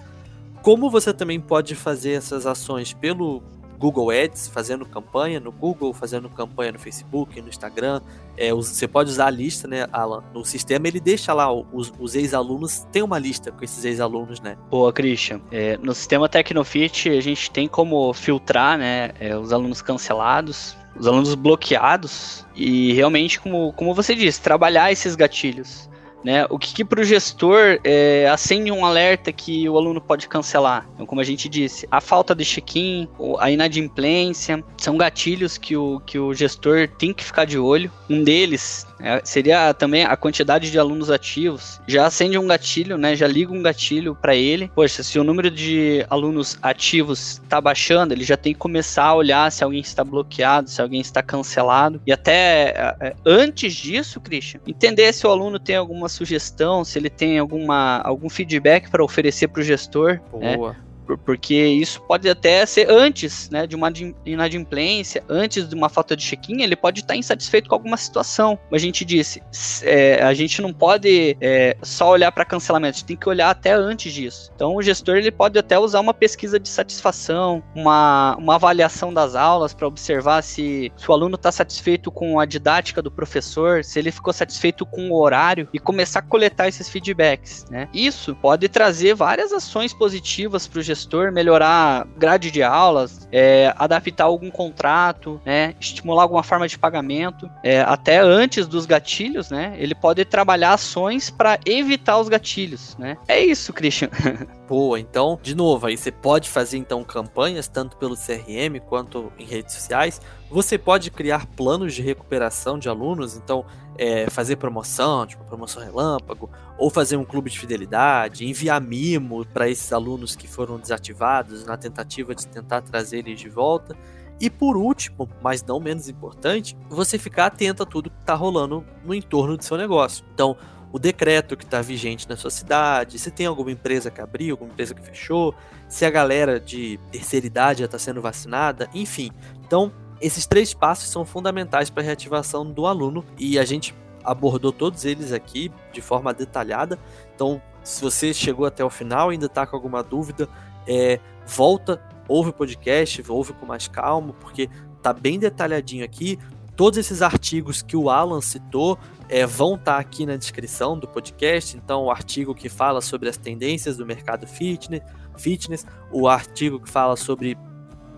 Como 0.63 0.91
você 0.91 1.13
também 1.15 1.39
pode 1.39 1.77
fazer 1.77 2.13
essas 2.13 2.45
ações 2.45 2.93
pelo 2.93 3.43
Google 3.79 4.11
Ads, 4.11 4.49
fazendo 4.49 4.85
campanha 4.85 5.39
no 5.39 5.53
Google, 5.53 5.95
fazendo 5.95 6.29
campanha 6.29 6.73
no 6.73 6.79
Facebook, 6.79 7.41
no 7.41 7.49
Instagram. 7.49 8.01
É, 8.37 8.53
você 8.53 8.89
pode 8.89 9.11
usar 9.11 9.27
a 9.27 9.31
lista, 9.31 9.69
né, 9.69 9.87
Alan? 9.93 10.23
No 10.35 10.45
sistema 10.45 10.89
ele 10.89 11.01
deixa 11.01 11.33
lá 11.33 11.53
os, 11.53 11.93
os 11.99 12.15
ex-alunos, 12.15 12.87
tem 12.93 13.03
uma 13.03 13.19
lista 13.19 13.53
com 13.53 13.65
esses 13.65 13.85
ex-alunos, 13.85 14.41
né? 14.41 14.57
Boa, 14.69 14.93
Christian. 14.93 15.41
É, 15.51 15.77
no 15.79 15.95
sistema 15.95 16.29
Tecnofit 16.29 17.09
a 17.11 17.21
gente 17.21 17.51
tem 17.51 17.69
como 17.69 18.13
filtrar, 18.13 18.77
né, 18.77 19.13
é, 19.21 19.37
os 19.37 19.53
alunos 19.53 19.81
cancelados 19.81 20.77
os 20.99 21.07
alunos 21.07 21.35
bloqueados 21.35 22.45
e 22.57 22.93
realmente, 22.93 23.39
como, 23.41 23.73
como 23.75 23.95
você 23.95 24.15
disse, 24.15 24.41
trabalhar 24.41 24.91
esses 24.91 25.15
gatilhos. 25.15 25.89
Né? 26.29 26.45
O 26.51 26.59
que, 26.59 26.75
que 26.75 26.85
para 26.85 27.01
o 27.01 27.05
gestor 27.05 27.81
é, 27.83 28.29
acende 28.31 28.71
um 28.71 28.85
alerta 28.85 29.33
que 29.33 29.67
o 29.67 29.79
aluno 29.79 29.99
pode 29.99 30.29
cancelar? 30.29 30.87
Então, 30.93 31.07
como 31.07 31.23
a 31.23 31.25
gente 31.25 31.49
disse, 31.49 31.89
a 31.91 32.03
falta 32.03 32.35
de 32.35 32.45
check-in, 32.45 33.09
a 33.39 33.51
inadimplência, 33.51 34.63
são 34.77 34.99
gatilhos 34.99 35.57
que 35.57 35.75
o, 35.75 36.01
que 36.01 36.19
o 36.19 36.35
gestor 36.35 36.87
tem 36.99 37.15
que 37.15 37.25
ficar 37.25 37.47
de 37.47 37.59
olho. 37.59 37.91
Um 38.11 38.23
deles 38.23 38.87
é, 39.01 39.23
seria 39.25 39.73
também 39.73 40.05
a 40.05 40.17
quantidade 40.19 40.71
de 40.71 40.79
alunos 40.79 41.11
ativos. 41.11 41.81
Já 41.87 42.07
acende 42.07 42.37
um 42.37 42.47
gatilho, 42.47 42.99
né? 42.99 43.17
Já 43.17 43.27
liga 43.27 43.53
um 43.53 43.63
gatilho 43.63 44.15
para 44.15 44.35
ele. 44.35 44.71
Poxa, 44.75 45.03
se 45.03 45.19
o 45.19 45.25
número 45.25 45.51
de 45.51 46.05
alunos 46.11 46.59
ativos 46.61 47.41
está 47.43 47.59
baixando, 47.59 48.13
ele 48.13 48.25
já 48.25 48.37
tem 48.37 48.53
que 48.53 48.59
começar 48.59 49.05
a 49.05 49.15
olhar 49.15 49.51
se 49.51 49.65
alguém 49.65 49.81
está 49.81 50.05
bloqueado, 50.05 50.69
se 50.69 50.83
alguém 50.83 51.01
está 51.01 51.23
cancelado. 51.23 52.03
E 52.07 52.13
até 52.13 52.97
é, 53.01 53.15
antes 53.25 53.73
disso, 53.75 54.21
Christian, 54.21 54.61
entender 54.67 55.13
se 55.15 55.27
o 55.27 55.31
aluno 55.31 55.59
tem 55.59 55.77
alguma 55.77 56.09
sugestão, 56.19 56.85
se 56.85 56.99
ele 56.99 57.09
tem 57.09 57.39
alguma, 57.39 57.99
algum 57.99 58.29
feedback 58.29 58.91
para 58.91 59.05
oferecer 59.05 59.49
para 59.49 59.61
o 59.61 59.65
gestor. 59.65 60.21
Né? 60.35 60.57
Boa. 60.57 60.73
Né? 60.73 60.79
Porque 61.17 61.55
isso 61.55 62.03
pode 62.03 62.29
até 62.29 62.67
ser 62.67 62.91
antes 62.91 63.49
né, 63.51 63.67
de 63.67 63.77
uma 63.77 63.93
inadimplência, 64.27 65.25
antes 65.29 65.69
de 65.69 65.75
uma 65.75 65.89
falta 65.89 66.17
de 66.17 66.25
check-in, 66.25 66.63
ele 66.63 66.77
pode 66.77 67.01
estar 67.01 67.17
insatisfeito 67.17 67.69
com 67.69 67.75
alguma 67.75 67.97
situação. 67.97 68.57
Como 68.57 68.75
a 68.75 68.79
gente 68.79 69.05
disse, 69.05 69.43
é, 69.83 70.23
a 70.23 70.35
gente 70.35 70.61
não 70.61 70.73
pode 70.73 71.37
é, 71.41 71.77
só 71.83 72.11
olhar 72.11 72.33
para 72.33 72.45
cancelamento, 72.45 72.97
a 72.97 72.99
gente 72.99 73.07
tem 73.07 73.17
que 73.17 73.29
olhar 73.29 73.51
até 73.51 73.73
antes 73.73 74.13
disso. 74.13 74.51
Então, 74.55 74.75
o 74.75 74.83
gestor 74.83 75.17
ele 75.17 75.31
pode 75.31 75.59
até 75.59 75.79
usar 75.79 76.01
uma 76.01 76.13
pesquisa 76.13 76.59
de 76.59 76.69
satisfação, 76.69 77.63
uma, 77.75 78.37
uma 78.37 78.57
avaliação 78.57 79.13
das 79.13 79.35
aulas 79.35 79.73
para 79.73 79.87
observar 79.87 80.43
se, 80.43 80.93
se 80.97 81.11
o 81.11 81.13
aluno 81.13 81.37
está 81.37 81.53
satisfeito 81.53 82.11
com 82.11 82.41
a 82.41 82.45
didática 82.45 83.01
do 83.01 83.11
professor, 83.11 83.85
se 83.85 83.99
ele 83.99 84.11
ficou 84.11 84.33
satisfeito 84.33 84.85
com 84.85 85.11
o 85.11 85.21
horário 85.21 85.69
e 85.73 85.79
começar 85.79 86.19
a 86.19 86.23
coletar 86.23 86.69
esses 86.69 86.89
feedbacks. 86.89 87.65
Né? 87.71 87.89
Isso 87.95 88.35
pode 88.37 88.69
trazer 88.69 89.15
várias 89.15 89.53
ações 89.53 89.93
positivas 89.93 90.67
para 90.67 90.81
o 90.81 90.83
gestor 90.83 90.98
gestor 90.99 91.31
melhorar 91.31 92.07
grade 92.17 92.51
de 92.51 92.63
aulas, 92.63 93.28
é, 93.31 93.73
adaptar 93.77 94.25
algum 94.25 94.51
contrato, 94.51 95.41
né, 95.45 95.75
estimular 95.81 96.23
alguma 96.23 96.43
forma 96.43 96.67
de 96.67 96.79
pagamento, 96.79 97.51
é, 97.63 97.81
até 97.81 98.19
antes 98.19 98.67
dos 98.67 98.87
gatilhos, 98.87 99.51
né, 99.51 99.75
ele 99.79 99.95
pode 99.95 100.25
trabalhar 100.25 100.73
ações 100.73 101.31
para 101.31 101.59
evitar 101.65 102.19
os 102.19 102.29
gatilhos, 102.29 102.97
né. 102.99 103.17
É 103.27 103.41
isso, 103.41 103.73
Christian. 103.73 104.09
Boa, 104.69 105.01
então, 105.01 105.39
de 105.43 105.55
novo, 105.55 105.87
aí 105.87 105.97
você 105.97 106.13
pode 106.13 106.49
fazer 106.49 106.77
então 106.77 107.03
campanhas 107.03 107.69
tanto 107.69 107.97
pelo 107.97 108.15
CRM 108.15 108.79
quanto 108.87 109.33
em 109.39 109.45
redes 109.45 109.75
sociais. 109.75 110.21
Você 110.51 110.77
pode 110.77 111.11
criar 111.11 111.47
planos 111.47 111.95
de 111.95 112.03
recuperação 112.03 112.79
de 112.79 112.89
alunos, 112.89 113.35
então 113.35 113.65
é, 113.99 114.31
fazer 114.31 114.57
promoção, 114.57 115.27
tipo 115.27 115.45
promoção 115.45 115.83
relâmpago, 115.83 116.49
ou 116.79 116.89
fazer 116.89 117.17
um 117.17 117.25
clube 117.25 117.51
de 117.51 117.59
fidelidade, 117.59 118.47
enviar 118.47 118.81
mimo 118.81 119.45
para 119.45 119.69
esses 119.69 119.93
alunos 119.93 120.37
que 120.37 120.47
foram 120.47 120.79
desativados 120.79 121.65
na 121.65 121.77
tentativa 121.77 122.35
de 122.35 122.47
tentar 122.47 122.81
trazer 122.83 123.18
eles 123.19 123.39
de 123.39 123.49
volta. 123.49 123.97
E 124.41 124.49
por 124.49 124.77
último, 124.77 125.29
mas 125.43 125.63
não 125.65 125.81
menos 125.81 126.09
importante, 126.09 126.77
você 126.89 127.19
ficar 127.19 127.47
atento 127.47 127.83
a 127.83 127.87
tudo 127.87 128.11
que 128.11 128.21
está 128.21 128.35
rolando 128.35 128.85
no 129.05 129.13
entorno 129.13 129.57
do 129.57 129.65
seu 129.65 129.77
negócio. 129.77 130.25
Então, 130.33 130.57
o 130.93 130.99
decreto 130.99 131.57
que 131.57 131.65
está 131.65 131.83
vigente 131.83 132.29
na 132.29 132.37
sua 132.37 132.51
cidade, 132.51 133.19
se 133.19 133.31
tem 133.31 133.47
alguma 133.47 133.73
empresa 133.73 134.11
que 134.11 134.21
abriu, 134.21 134.55
alguma 134.55 134.71
empresa 134.71 134.95
que 134.95 135.03
fechou, 135.03 135.55
se 135.89 136.05
a 136.05 136.11
galera 136.11 136.59
de 136.61 136.99
terceira 137.11 137.47
idade 137.47 137.81
já 137.81 137.87
está 137.87 137.99
sendo 137.99 138.23
vacinada, 138.23 138.89
enfim. 138.95 139.31
Então, 139.67 139.93
esses 140.21 140.47
três 140.47 140.73
passos 140.73 141.09
são 141.11 141.25
fundamentais 141.25 141.91
para 141.91 142.03
a 142.03 142.07
reativação 142.07 142.71
do 142.71 142.87
aluno 142.87 143.25
e 143.39 143.59
a 143.59 143.65
gente 143.65 143.95
abordou 144.25 144.73
todos 144.73 145.05
eles 145.05 145.33
aqui 145.33 145.71
de 145.93 146.01
forma 146.01 146.33
detalhada. 146.33 146.99
Então, 147.35 147.61
se 147.83 148.01
você 148.03 148.35
chegou 148.35 148.67
até 148.67 148.85
o 148.85 148.91
final 148.91 149.31
e 149.31 149.35
ainda 149.35 149.47
está 149.47 149.67
com 149.67 149.77
alguma 149.77 150.03
dúvida, 150.03 150.49
é, 150.87 151.21
volta, 151.47 152.01
ouve 152.29 152.51
o 152.51 152.53
podcast, 152.53 153.25
ouve 153.29 153.53
com 153.55 153.67
mais 153.67 153.89
calma, 153.89 154.33
porque 154.35 154.69
tá 155.03 155.13
bem 155.13 155.39
detalhadinho 155.39 156.05
aqui. 156.05 156.39
Todos 156.77 156.99
esses 156.99 157.23
artigos 157.23 157.83
que 157.83 157.97
o 157.97 158.09
Alan 158.09 158.41
citou 158.41 158.97
é, 159.29 159.45
vão 159.45 159.75
estar 159.75 159.95
tá 159.95 159.99
aqui 159.99 160.25
na 160.25 160.37
descrição 160.37 160.97
do 160.97 161.09
podcast. 161.09 161.77
Então, 161.77 162.05
o 162.05 162.11
artigo 162.11 162.55
que 162.55 162.69
fala 162.69 163.01
sobre 163.01 163.29
as 163.29 163.37
tendências 163.37 163.97
do 163.97 164.07
mercado 164.07 164.47
fitness, 164.47 165.03
fitness 165.37 165.85
o 166.13 166.29
artigo 166.29 166.79
que 166.79 166.89
fala 166.89 167.17
sobre 167.17 167.59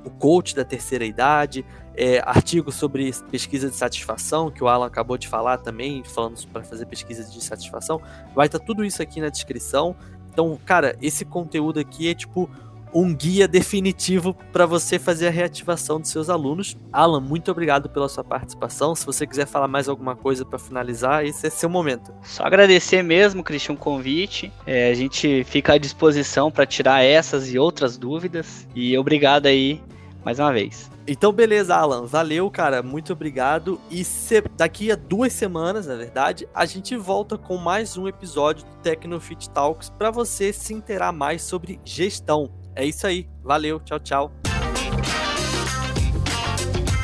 o 0.04 0.10
coach 0.10 0.54
da 0.54 0.64
terceira 0.64 1.04
idade, 1.04 1.64
é, 1.94 2.18
artigos 2.20 2.74
sobre 2.74 3.12
pesquisa 3.30 3.68
de 3.68 3.76
satisfação, 3.76 4.50
que 4.50 4.62
o 4.62 4.68
Alan 4.68 4.86
acabou 4.86 5.18
de 5.18 5.28
falar 5.28 5.58
também, 5.58 6.02
falando 6.04 6.46
para 6.48 6.62
fazer 6.62 6.86
pesquisa 6.86 7.24
de 7.24 7.42
satisfação. 7.42 8.00
Vai 8.34 8.46
estar 8.46 8.58
tá 8.58 8.64
tudo 8.64 8.84
isso 8.84 9.02
aqui 9.02 9.20
na 9.20 9.28
descrição. 9.28 9.96
Então, 10.32 10.58
cara, 10.64 10.96
esse 11.02 11.24
conteúdo 11.24 11.80
aqui 11.80 12.08
é 12.08 12.14
tipo 12.14 12.48
um 12.92 13.14
guia 13.14 13.46
definitivo 13.46 14.34
para 14.52 14.66
você 14.66 14.98
fazer 14.98 15.28
a 15.28 15.30
reativação 15.30 16.00
dos 16.00 16.10
seus 16.10 16.28
alunos. 16.28 16.76
Alan, 16.92 17.20
muito 17.20 17.50
obrigado 17.50 17.88
pela 17.88 18.08
sua 18.08 18.24
participação. 18.24 18.94
Se 18.94 19.06
você 19.06 19.26
quiser 19.26 19.46
falar 19.46 19.68
mais 19.68 19.88
alguma 19.88 20.16
coisa 20.16 20.44
para 20.44 20.58
finalizar, 20.58 21.24
esse 21.24 21.46
é 21.46 21.50
seu 21.50 21.68
momento. 21.68 22.12
Só 22.22 22.44
agradecer 22.44 23.02
mesmo, 23.02 23.42
Cristian, 23.42 23.74
o 23.74 23.78
convite. 23.78 24.52
É, 24.66 24.90
a 24.90 24.94
gente 24.94 25.44
fica 25.44 25.74
à 25.74 25.78
disposição 25.78 26.50
para 26.50 26.66
tirar 26.66 27.02
essas 27.02 27.52
e 27.52 27.58
outras 27.58 27.96
dúvidas. 27.96 28.66
E 28.74 28.96
obrigado 28.96 29.46
aí 29.46 29.82
mais 30.24 30.38
uma 30.38 30.52
vez. 30.52 30.90
Então, 31.06 31.32
beleza, 31.32 31.74
Alan. 31.74 32.06
Valeu, 32.06 32.48
cara. 32.50 32.82
Muito 32.82 33.12
obrigado. 33.12 33.80
E 33.90 34.04
se, 34.04 34.42
daqui 34.56 34.92
a 34.92 34.96
duas 34.96 35.32
semanas, 35.32 35.86
na 35.86 35.96
verdade, 35.96 36.46
a 36.54 36.64
gente 36.64 36.96
volta 36.96 37.36
com 37.36 37.56
mais 37.56 37.96
um 37.96 38.06
episódio 38.06 38.64
do 38.64 38.76
Tecnofit 38.82 39.50
Talks 39.50 39.90
para 39.90 40.10
você 40.10 40.52
se 40.52 40.72
inteirar 40.72 41.12
mais 41.12 41.42
sobre 41.42 41.80
gestão. 41.84 42.50
É 42.80 42.86
isso 42.86 43.06
aí. 43.06 43.28
Valeu. 43.44 43.78
Tchau, 43.80 44.00
tchau. 44.00 44.32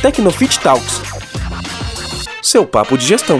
Tecnofit 0.00 0.58
Talks. 0.60 1.02
Seu 2.42 2.66
papo 2.66 2.96
de 2.96 3.04
gestão. 3.04 3.38